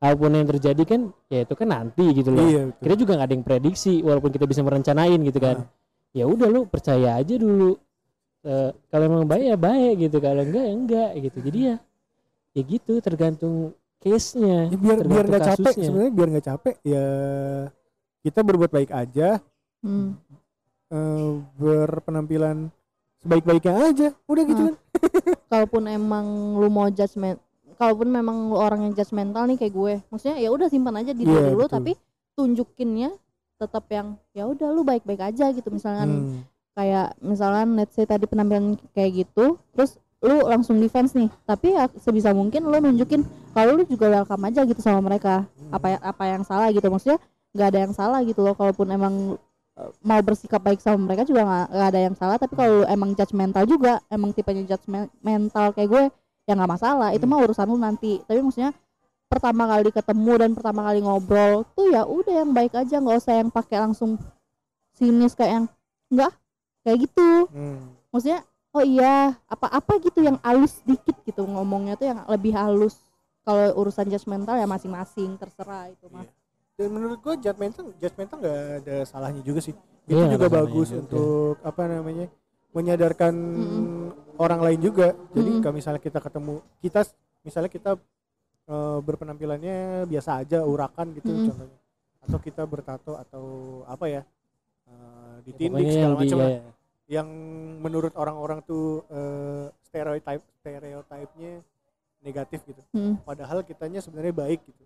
[0.03, 2.43] Apa pun yang terjadi kan ya itu kan nanti gitu loh.
[2.43, 2.82] Iya betul.
[2.82, 5.66] kita juga nggak ada yang prediksi walaupun kita bisa merencanain gitu kan.
[6.14, 7.78] Ya udah lo percaya aja dulu.
[8.43, 10.18] Eh, kalau emang baik ya baik gitu.
[10.18, 11.38] Kalau enggak ya enggak gitu.
[11.43, 11.74] Jadi ya
[12.53, 13.55] ya gitu tergantung
[14.03, 17.07] case nya Ya, biar biar nggak capek sebenarnya biar nggak capek ya
[18.22, 19.38] kita berbuat baik aja.
[19.82, 20.14] Hmm.
[20.95, 22.70] eh, berpenampilan
[23.23, 24.68] sebaik-baiknya aja udah gitu Hmm.
[24.68, 24.77] kan
[25.51, 27.39] kalaupun emang lu mau judgment
[27.75, 31.23] kalaupun memang lu orang yang judgmental nih kayak gue maksudnya ya udah simpan aja di
[31.23, 31.73] Iya, dulu betul.
[31.73, 31.93] tapi
[32.33, 33.11] tunjukinnya
[33.57, 36.41] tetap yang ya udah lu baik-baik aja gitu misalkan Hmm.
[36.73, 41.91] kayak misalkan let's say tadi penampilan kayak gitu terus lu langsung defense nih tapi ya
[41.97, 46.23] sebisa mungkin lu nunjukin kalau lu juga welcome aja gitu sama mereka apa ya apa
[46.25, 47.18] yang salah gitu maksudnya
[47.53, 49.14] nggak ada yang salah gitu loh kalaupun emang
[50.05, 52.37] mau bersikap baik sama mereka juga nggak nggak ada yang salah.
[52.37, 56.03] Tapi kalau lu emang judgmental juga emang tipenya judgmental kayak gue
[56.45, 57.09] ya nggak masalah.
[57.16, 57.33] Itu Hmm.
[57.33, 58.20] mah urusan lu nanti.
[58.29, 58.77] Tapi maksudnya
[59.33, 63.01] pertama kali ketemu dan pertama kali ngobrol tuh ya udah yang baik aja.
[63.01, 64.20] Nggak usah yang pakai langsung
[64.93, 65.66] sinis kayak yang
[66.12, 66.33] enggak
[66.85, 67.31] kayak gitu.
[67.49, 67.97] Hmm.
[68.12, 68.45] maksudnya
[68.77, 73.01] oh iya apa-apa gitu yang halus dikit gitu ngomongnya tuh yang lebih halus.
[73.43, 76.23] Kalau urusan judgmental ya masing-masing terserah itu mah.
[76.29, 76.41] Iya.
[76.83, 79.74] Dan menurut gua judgmental judgmental nggak ada salahnya juga sih.
[80.03, 81.01] Itu Iya, juga bagus juga.
[81.07, 82.26] untuk apa namanya?
[82.72, 84.09] menyadarkan Mm-mm.
[84.41, 85.12] orang lain juga.
[85.37, 85.62] Jadi Mm-mm.
[85.62, 87.01] kalau misalnya kita ketemu kita
[87.45, 87.91] misalnya kita
[88.64, 91.47] eh, berpenampilannya biasa aja urakan gitu Mm-mm.
[91.53, 91.78] contohnya.
[92.24, 93.45] Atau kita bertato atau
[93.85, 94.22] apa ya?
[94.89, 96.49] eh, ditindik Pokoknya segala di macam lah.
[96.49, 96.61] ya,
[97.20, 97.28] yang
[97.85, 101.53] menurut orang-orang tuh eh, stereotype stereotipnya
[102.24, 102.83] negatif gitu.
[102.97, 103.20] Hmm.
[103.20, 104.85] Padahal kitanya sebenarnya baik gitu.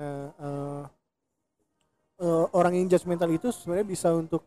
[0.00, 0.82] Nah, eh,
[2.20, 4.42] eh, orang yang judgmental itu sebenarnya bisa untuk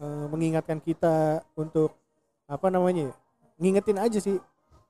[0.00, 1.94] eh, mengingatkan kita untuk
[2.48, 3.10] apa namanya?
[3.10, 3.14] ya,
[3.60, 4.36] Ngingetin aja sih.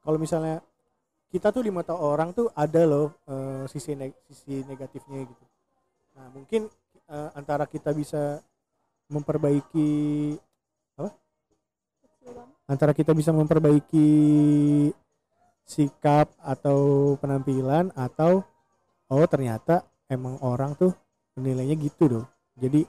[0.02, 0.60] Kalau misalnya
[1.32, 5.44] kita tuh di mata orang tuh ada loh eh, sisi neg- sisi negatifnya gitu.
[6.18, 6.68] Nah, mungkin
[7.10, 8.40] eh, antara kita bisa
[9.12, 9.90] memperbaiki
[12.70, 14.08] antara kita bisa memperbaiki
[15.66, 18.42] sikap atau penampilan atau
[19.10, 20.92] oh ternyata emang orang tuh
[21.38, 22.24] nilainya gitu loh
[22.56, 22.84] jadi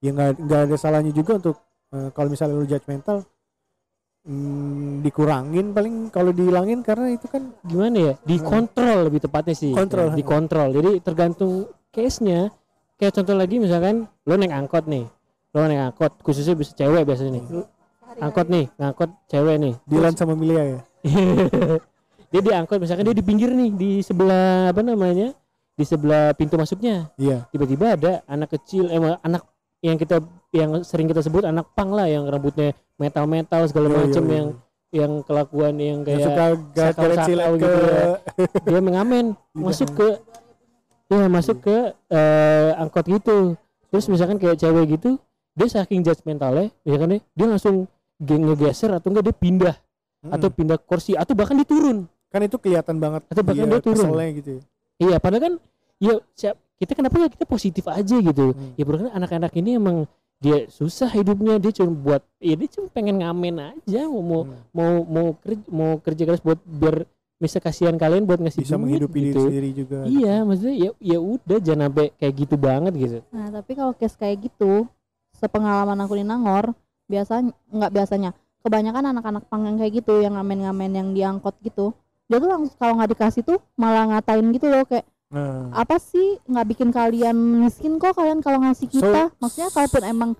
[0.00, 1.56] ya nggak ada salahnya juga untuk
[1.92, 3.24] eh, kalau misalnya lu judgmental
[4.24, 8.14] hmm, dikurangin paling kalau dihilangin karena itu kan gimana ya?
[8.24, 9.72] Dikontrol lebih tepatnya sih.
[9.72, 10.12] Kontrol.
[10.12, 10.68] Ya, dikontrol.
[10.72, 12.50] Jadi tergantung case nya
[12.96, 15.04] kayak contoh lagi misalkan lo naik angkot nih.
[15.52, 17.44] Lo naik angkot khususnya bisa cewek biasanya nih.
[17.52, 17.62] Lo
[18.20, 19.74] angkot nih ngangkot cewek nih.
[19.84, 20.80] Dilan sama Milia ya?
[22.34, 25.30] Dia diangkut misalkan dia di pinggir nih di sebelah apa namanya
[25.74, 29.42] di sebelah pintu masuknya iya tiba-tiba ada anak kecil eh anak
[29.82, 34.02] yang kita yang sering kita sebut anak pang lah yang rambutnya metal-metal segala Iya, iya,
[34.06, 34.34] macam iya.
[34.34, 34.48] yang
[34.94, 38.06] yang kelakuan yang yang kayak suka garet sakau-sakau cilet ke gitu ya.
[38.64, 39.24] dia mengamen
[39.66, 40.08] masuk ke
[41.10, 41.76] ya masuk ke
[42.08, 43.38] eh, angkot gitu
[43.90, 45.18] terus misalkan kayak cewek gitu
[45.54, 47.74] dia saking judgmentalnya misalkan dia, dia langsung
[48.16, 50.32] ge- ngegeser atau enggak dia pindah Mm-mm.
[50.32, 53.98] atau pindah kursi atau bahkan dia turun kan itu kelihatan banget Atau bahkan dia turun.
[54.00, 54.62] keselnya gitu ya.
[55.04, 55.54] Iya padahal kan
[55.98, 58.74] ya siap kita kenapa ya kita positif aja gitu Hmm.
[58.74, 60.04] ya bro kan anak-anak ini emang
[60.36, 64.60] dia susah hidupnya dia cuma buat ya dia cuma pengen ngamen aja mau mau Hmm.
[64.70, 68.82] mau mau kerja mau kerja keras buat biar bisa kasihan kalian buat ngasih bisa duit
[68.82, 69.40] menghidupi diri gitu.
[69.42, 73.18] sendiri juga Iya, maksudnya ya ya udah jangan sampai kayak gitu banget gitu.
[73.28, 74.72] Nah, tapi kalau case kayak gitu,
[75.34, 76.72] sepengalaman aku di Nangor,
[77.04, 78.30] biasanya nggak biasanya,
[78.62, 81.92] kebanyakan anak-anak pang yang kayak gitu, yang ngamen-ngamen yang diangkot gitu,
[82.24, 85.68] dia tuh langsung kalau nggak dikasih tuh malah ngatain gitu loh kayak nah.
[85.74, 90.30] Apa sih nggak bikin kalian miskin kok kalian kalau ngasih So- kita, maksudnya kalaupun emang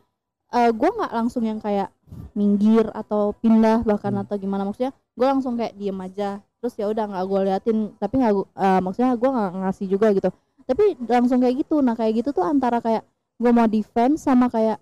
[0.50, 1.90] eh gue nggak langsung yang kayak
[2.32, 4.22] minggir atau pindah bahkan Hmm.
[4.22, 6.38] atau gimana maksudnya gue langsung kayak diem aja.
[6.58, 10.30] Terus ya udah nggak gue liatin tapi nggak eh, maksudnya gue nggak ngasih juga gitu.
[10.64, 13.02] Tapi langsung kayak gitu nah kayak gitu tuh antara kayak
[13.34, 14.78] gue mau defense sama kayak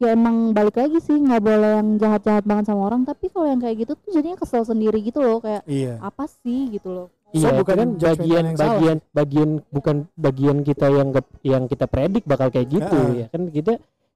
[0.00, 3.04] ya emang balik lagi sih nggak boleh yang jahat-jahat banget sama orang.
[3.04, 6.00] Tapi kalau yang kayak gitu tuh jadinya kesel sendiri gitu loh kayak iya.
[6.00, 6.72] Apa sih?
[6.72, 7.06] gitu loh.
[7.30, 8.66] So, Iya, itu bukan kan bagian yang salah.
[8.74, 13.22] bagian bagian bukan bagian kita yang ke- yang kita predik bakal kayak gitu Heeh.
[13.22, 13.42] ya kan?
[13.46, 13.72] Kita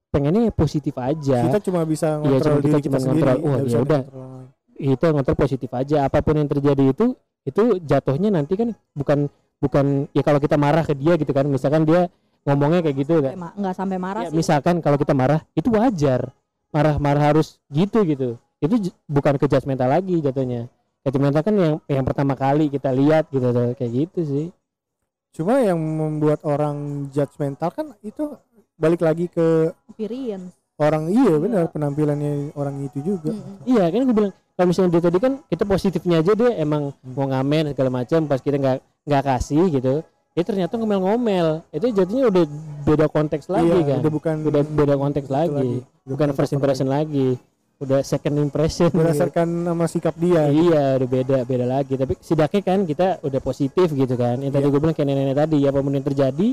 [0.09, 1.39] pengennya positif aja.
[1.47, 3.79] kita cuma bisa Iya, ngontrol cuma kita diri kita, cuma sendiri ngontrol, wah, nggak ya
[3.79, 4.03] udah.
[4.75, 5.97] itu ngontrol positif aja.
[6.03, 7.07] Apa pun yang terjadi itu
[7.45, 9.29] itu jatuhnya nanti kan bukan
[9.61, 11.45] bukan ya kalau kita marah ke dia gitu kan.
[11.47, 12.09] Misalkan dia
[12.45, 14.37] ngomongnya kayak gitu kan Kayak ma- nggak sampai marah ya, sih.
[14.37, 16.29] misalkan kalau kita marah itu wajar.
[16.69, 18.29] Marah-marah harus gitu gitu.
[18.59, 18.75] Itu
[19.05, 20.67] bukan ke judgmental lagi jatuhnya.
[21.01, 24.47] Judgmental kan yang yang pertama kali kita lihat gitu kayak gitu sih.
[25.31, 28.35] Cuma yang membuat orang judgmental kan itu
[28.75, 33.31] balik lagi ke experience orang iya benar penampilannya orang itu juga.
[33.31, 33.63] Mm-mm.
[33.65, 37.15] iya kan gue bilang kalau misalnya dia tadi kan kita positifnya aja dia emang Hmm.
[37.15, 39.95] mau ngamen segala macam pas kita nggak nggak kasih gitu
[40.35, 41.63] dia ternyata ngomel-ngomel.
[41.71, 42.45] Itu jadinya udah
[42.83, 43.99] beda konteks lagi iya, kan.
[44.03, 45.71] udah bukan udah beda konteks lagi.
[45.81, 47.39] Udah bukan first impression lagi?
[47.83, 48.91] udah second impression.
[48.91, 48.99] Lagi.
[48.99, 50.47] berdasarkan nama sikap dia.
[50.51, 51.95] Iya udah beda beda lagi.
[51.99, 54.39] Tapi setidaknya kan kita udah positif gitu kan.
[54.41, 54.73] Yang tadi Iya.
[54.73, 56.49] gue bilang kayak nenek-nenek tadi apa pun yang terjadi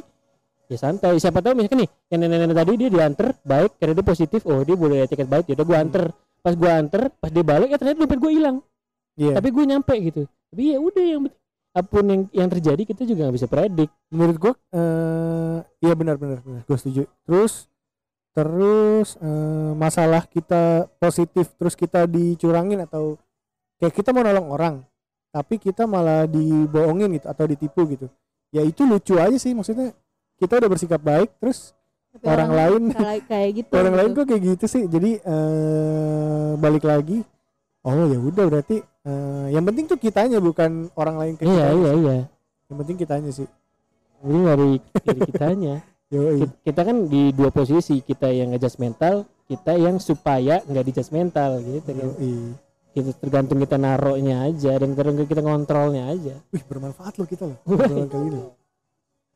[0.69, 1.15] ya santai.
[1.21, 4.75] Siapa tahu misalkan nih yang nenek-nenek tadi dia diantar baik karena dia positif oh dia
[4.77, 6.03] boleh tiket baik ya udah gue anter
[6.41, 8.57] pas gue anter pas dia balik ya ternyata dompet gue hilang.
[9.11, 9.37] Iya.
[9.37, 10.21] tapi gue nyampe gitu.
[10.25, 11.40] Tapi ya udah yang penting
[11.71, 13.89] apa pun yang yang terjadi kita juga nggak bisa predik.
[14.11, 16.61] Menurut gua eh iya benar benar benar.
[16.67, 17.07] Gue setuju.
[17.23, 17.71] Terus
[18.31, 23.19] terus eh, masalah kita positif terus kita dicurangin atau
[23.79, 24.75] kayak kita mau nolong orang
[25.31, 28.07] tapi kita malah dibohongin gitu atau ditipu gitu.
[28.51, 29.95] Ya itu lucu aja sih maksudnya
[30.35, 31.71] kita udah bersikap baik terus
[32.11, 34.19] Tapi orang lain kayak kayak gitu orang lain gitu.
[34.19, 34.83] kok kayak gitu sih.
[34.91, 37.23] Jadi eh balik lagi
[37.87, 41.73] oh ya udah berarti eh, yang penting tuh kitanya bukan orang lain ke iya kita
[41.73, 42.15] iya iya
[42.67, 43.47] yang penting kitanya sih
[44.21, 44.69] ini dari
[45.23, 45.75] kitanya
[46.11, 46.43] Yoi.
[46.43, 51.09] Ki- kita kan di dua posisi kita yang ngejudge mental kita yang supaya nggak dijudge
[51.09, 52.35] mental gitu kan Yoi.
[53.15, 57.57] tergantung kita naruhnya aja dan tergantung kita ngontrolnya aja Wih bermanfaat loh kita loh.
[58.27, 58.43] ini.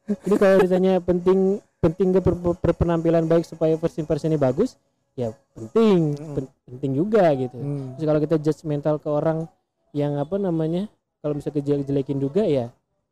[0.06, 1.40] jadi kalau ditanya penting
[1.80, 4.76] penting gak ber- berpenampilan baik supaya first impressionnya bagus
[5.14, 6.34] ya penting Mm.
[6.36, 7.96] pen- penting juga gitu Hmm.
[7.96, 9.48] Terus kalau kita judge mental ke orang
[9.96, 12.68] yang apa namanya kalau bisa kejelekin juga ya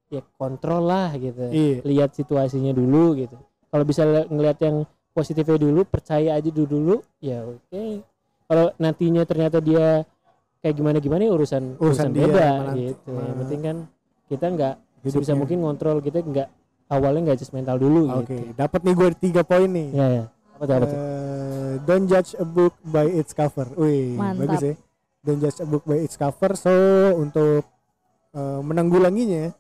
[0.08, 1.80] ya kontrol lah gitu Iya.
[1.82, 3.40] lihat situasinya dulu gitu
[3.72, 4.78] kalau bisa ngelihat yang
[5.10, 8.04] positifnya dulu percaya aja dulu dulu ya oke
[8.46, 10.04] kalau nantinya ternyata dia
[10.60, 13.78] kayak gimana gimana ya urusan Urusan urusan, dia, beda gitu yang mana- penting kan
[14.26, 16.48] kita nggak bisa mungkin ngontrol kita nggak
[16.88, 19.90] awalnya nggak judge mental dulu Oke, gitu dapat nih gue tiga poin nih.
[19.90, 20.24] ya ya
[20.54, 21.00] apa tuh apa tuh
[21.74, 23.66] Eh, don't judge a book by its cover.
[23.74, 24.46] Wih, Mantap.
[24.46, 24.74] bagus ya.
[25.24, 26.52] Don't judge a book by its cover.
[26.54, 26.72] So
[27.16, 27.64] untuk
[28.32, 29.56] eh, menanggulanginya,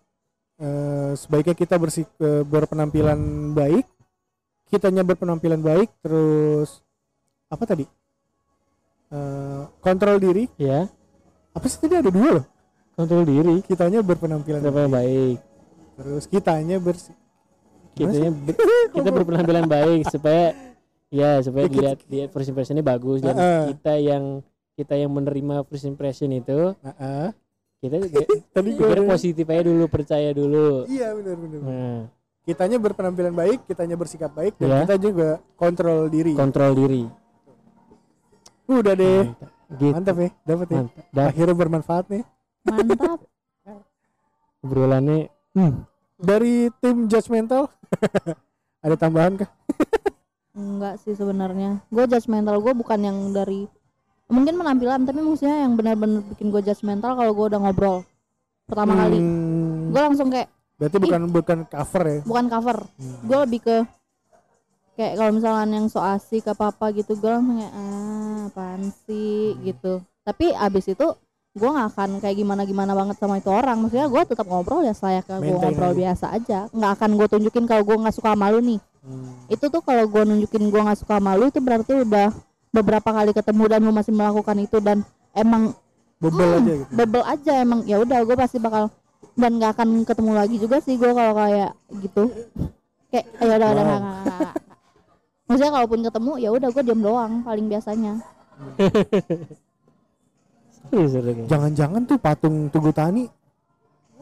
[0.59, 3.18] eh, sebaiknya kita bersik eh, berpenampilan
[3.51, 3.88] baik,
[4.68, 6.84] kitanya berpenampilan baik, terus
[7.47, 7.88] apa tadi?
[9.07, 10.49] Eh, kontrol diri.
[10.57, 10.89] ya
[11.53, 12.45] Apa sih tadi ada dua loh?
[12.93, 15.38] kontrol diri Kitanya berpenampilan yang baik
[15.93, 17.14] terus kitanya bersih.
[17.93, 18.57] kitanya ber-
[18.89, 20.53] kita berpenampilan baik supaya
[21.09, 23.61] ya supaya Ya, kita- lihat lihat first impressionnya bagus dan Heeh.
[23.74, 24.41] kita yang
[24.74, 27.28] kita yang menerima first impression itu Heeh.
[27.80, 28.19] kita juga
[28.55, 31.59] Tadi gue positif aja dulu percaya dulu Iya benar benar.
[31.61, 32.01] nah
[32.43, 34.78] Kitanya berpenampilan baik, kitanya bersikap baik dan Ya.
[34.84, 36.36] kita juga kontrol diri.
[36.36, 37.07] kontrol diri
[38.65, 39.24] Udah deh.
[39.28, 40.76] mantap gitu Mantap ya, dapat ya.
[40.78, 42.24] mantap dah Akhirnya bermanfaat nih.
[42.63, 43.19] mantap
[44.63, 45.74] obrolannya hmm,
[46.15, 47.67] Dari tim judgmental
[48.84, 49.49] ada tambahan kah?
[50.53, 53.65] enggak sih sebenarnya gue judgmental gue bukan yang dari
[54.26, 57.97] mungkin penampilan tapi maksudnya yang benar-benar bikin gue judgmental kalau gue udah ngobrol
[58.63, 62.19] pertama kali Hmm, gue langsung kayak Berarti bukan bukan cover ya.
[62.24, 63.19] bukan cover Hmm.
[63.21, 63.78] gue lebih ke
[64.93, 69.51] kayak kalau misalkan yang so asik apa apa gitu gue langsung kayak ah apaan sih
[69.51, 69.61] Hmm.
[69.65, 71.07] gitu tapi abis itu
[71.53, 74.91] gue nggak akan kayak gimana gimana banget sama itu orang maksudnya gue tetap ngobrol ya
[74.91, 75.99] selayaknya gue Maintain ngobrol aja.
[75.99, 79.36] biasa aja nggak akan gue tunjukin kalau gue nggak suka sama lu nih Hmm.
[79.47, 82.32] itu tuh kalau gue nunjukin gue nggak suka sama lu itu berarti udah
[82.74, 85.78] beberapa kali ketemu dan lu masih melakukan itu dan emang
[86.17, 86.91] Bebel Hmm, aja gitu.
[86.95, 88.88] bebel aja emang ya udah gue pasti bakal
[89.36, 92.24] dan nggak akan ketemu lagi juga sih gue kalau kayak gitu
[93.11, 93.86] kayak ya udah udah
[95.43, 98.13] maksudnya kalaupun ketemu ya udah gue diem doang paling biasanya.
[101.51, 103.28] Jangan-jangan tuh patung Tugu Tani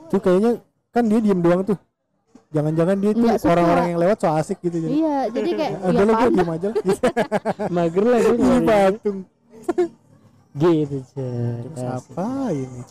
[0.09, 0.57] tuh kayaknya
[0.89, 1.77] kan dia diem doang tuh.
[2.51, 3.49] Jangan-jangan dia tuh Nggak suka.
[3.49, 4.91] orang-orang yang lewat so asik gitu jadi.
[4.91, 6.75] iya jadi kayak Ah, ya Udah gue apaan diem aja lah.
[7.75, 9.19] mager lah gue Ini patung.
[10.53, 11.63] gitu Cer.
[11.79, 12.81] apa ini?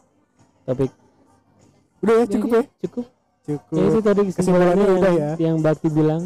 [0.62, 0.90] topik
[2.00, 2.62] Udah ya cukup ya?
[2.80, 3.06] cukup
[3.42, 3.74] Cukup.
[3.74, 5.32] ya itu tadi Kesimpulannya udah yang, ya.
[5.38, 6.22] yang Bakti bilang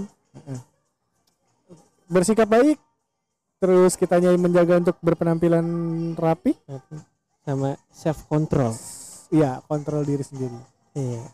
[2.07, 2.79] bersikap baik
[3.57, 5.65] terus kitanya menjaga untuk berpenampilan
[6.15, 6.53] rapi
[7.41, 8.77] sama self control
[9.31, 10.59] iya kontrol diri sendiri
[10.93, 11.25] iya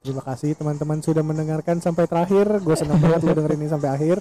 [0.00, 2.60] terima kasih teman-teman sudah mendengarkan sampai terakhir.
[2.60, 4.16] Gue senang banget lo dengerin ini sampai akhir.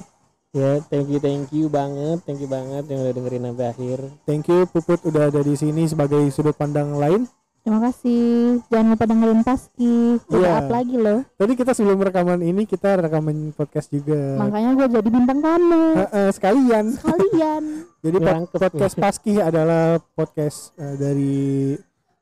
[0.49, 3.97] Ya thank you thank you banget thank you banget yang udah dengerin sampai akhir.
[4.25, 7.29] Thank you puput udah ada di sini sebagai sudut pandang lain.
[7.59, 8.63] Terima kasih.
[8.71, 10.17] Jangan lupa dengerin Paski.
[10.25, 10.57] Udah Iya.
[10.57, 11.19] up lagi loh.
[11.35, 14.41] Tadi kita sebelum rekaman ini kita rekaman podcast juga.
[14.41, 15.83] Makanya gue jadi bintang tamu.
[16.01, 16.85] Heeh, sekalian.
[16.97, 17.63] Sekalian.
[17.99, 21.35] Jadi pod- podcast Paski adalah podcast eh, dari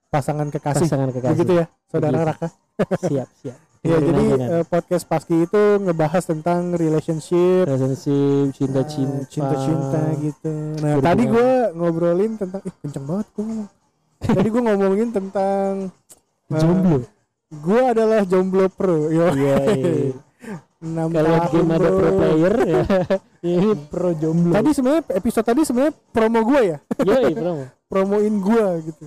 [0.10, 0.90] pasangan kekasih.
[0.90, 1.38] Pasangan kekasih.
[1.38, 2.30] Begitu ya saudara Begitu.
[2.34, 2.48] Raka
[3.10, 9.20] siap siap ya jadi eh, podcast Paski itu ngebahas tentang relationship relationship cinta eh, cinta
[9.32, 10.54] cinta-cinta gitu.
[10.82, 13.70] Nah, tadi gue ngobrolin tentang ih kenceng banget gue ngomong.
[14.18, 15.72] tadi gue ngomongin tentang
[16.52, 17.06] eh, jomblo
[17.48, 19.08] gue adalah jomblo pro.
[19.08, 19.32] Yo.
[19.32, 20.12] iya iya.
[20.78, 22.84] Enam kalau game ada pro player ya
[23.50, 28.68] ini pro jomblo Tadi sebenarnya episode tadi sebenarnya promo gue ya, Yoi, promo promoin gue
[28.94, 29.06] gitu.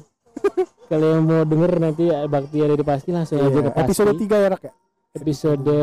[0.90, 3.80] Kalau yang mau denger nanti ya, Bakti ada di pasti langsung aja Iya, ke pasti
[3.84, 4.72] episode 3 ya Rak ya.
[5.12, 5.74] episode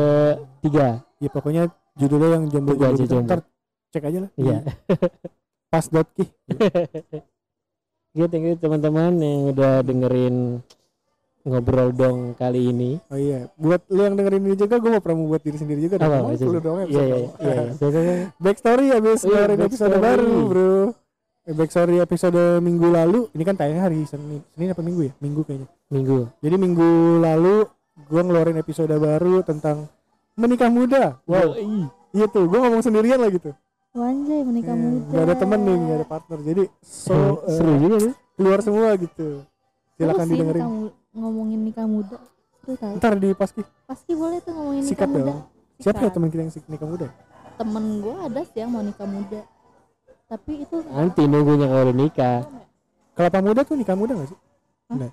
[0.60, 1.62] 3 Ya pokoknya
[1.94, 3.26] judulnya yang jomblo Tunggu aja jomblo jomblo.
[3.26, 3.40] ntar
[3.88, 4.56] cek aja lah Iya.
[5.66, 6.24] pas dot ki
[8.10, 10.36] Oke, thank you teman-teman yang udah dengerin
[11.40, 13.00] ngobrol dong kali ini.
[13.06, 15.96] oh iya buat lu yang dengerin ini juga gue mau promo buat diri sendiri juga
[15.96, 16.40] Apa, Mau Mas?
[16.40, 17.28] lu dong Iya, iya, iya.
[17.88, 18.16] iya.
[18.36, 20.04] Backstory habis Oh iya, ngeluarin episode backstory.
[20.04, 20.74] baru bro
[21.48, 25.40] Eh, backstory episode minggu lalu ini kan tayangnya hari Senin Senin apa minggu ya minggu
[25.42, 26.28] kayaknya Minggu.
[26.38, 26.88] jadi minggu
[27.18, 27.64] lalu
[28.04, 29.88] gue ngeluarin episode baru tentang
[30.36, 31.88] menikah muda wow Yoi.
[32.12, 33.56] iya tuh gue ngomong sendirian lah gitu
[33.88, 35.08] Wanjay menikah Eh, muda.
[35.10, 36.38] Gak ada temen nih, gak ada partner.
[36.44, 38.12] Jadi so eh, Seru juga tuh.
[38.36, 39.28] keluar semua gitu.
[39.96, 40.60] Silakan Terus sih didengerin.
[40.60, 40.70] nikah
[41.16, 42.16] ngomongin nikah muda.
[42.62, 42.76] Tuh.
[42.76, 45.24] Ntar di paski Pasti boleh tuh ngomongin nikah sikat muda.
[45.24, 45.40] dong.
[45.80, 47.06] Siapa ya teman kita yang nikah muda?
[47.56, 49.40] Temen gue ada sih yang mau nikah muda.
[50.28, 52.38] Tapi itu Nanti nunggunya kalau udah nikah.
[53.16, 54.38] Kelapa muda tuh nikah muda gak sih?
[54.38, 54.94] Hah?
[54.94, 55.12] Enggak.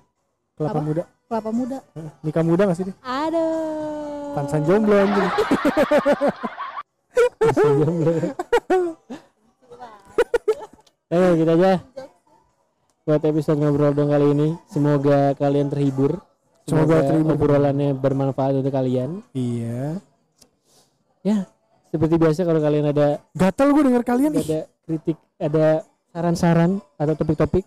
[0.56, 0.80] Kelapa Apa?
[0.84, 1.02] muda.
[1.26, 1.78] kelapa muda.
[1.98, 2.94] Eh, Nikah muda gak sih dia?
[3.02, 4.36] Aduh.
[4.36, 5.26] Pansan jomblo anjing.
[7.42, 8.12] Masih jomblo.
[11.06, 11.78] Eh, kita aja.
[13.06, 16.18] Buat episode ngobrol dong kali ini, semoga kalian terhibur.
[16.66, 17.38] Semoga terhibur.
[17.38, 19.22] obrolannya bermanfaat untuk kalian.
[19.30, 20.02] Iya.
[21.86, 27.66] Seperti biasa kalau kalian ada Gatel gue denger kalian ada kritik, ada saran-saran atau topik-topik,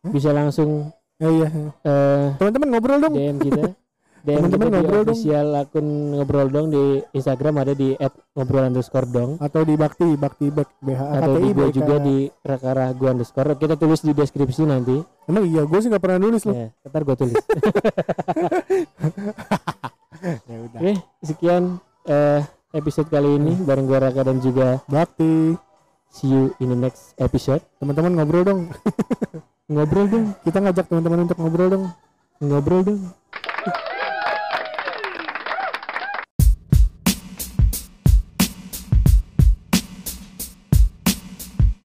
[0.00, 0.10] Hah?
[0.10, 1.46] bisa langsung Ya, iya.
[1.80, 3.14] eh, Teman-teman ngobrol dong.
[3.14, 3.62] DM kita.
[4.24, 5.06] DM Teman-teman kita di ngobrol dong.
[5.06, 7.92] official akun ngobrol dong di Instagram ada di
[8.32, 11.70] @ngobrol underscore dong Atau di Bakti, Bakti Bek BH atau di BK.
[11.70, 16.00] juga di Rakara gua underscore kita tulis di deskripsi nanti Emang iya, gue sih gak
[16.00, 16.56] pernah nulis loh.
[16.56, 17.36] ya ntar gua tulis
[20.42, 20.80] Ya udah.
[20.80, 21.62] oke sekian
[22.04, 22.40] eh,
[22.72, 25.52] episode kali ini bareng gua Raka dan juga Bakti.
[26.14, 28.60] See you in the next episode Teman-teman ngobrol dong.
[29.72, 31.84] ngobrol dong Kita ngajak teman-teman untuk ngobrol dong.
[32.38, 33.00] ngobrol dong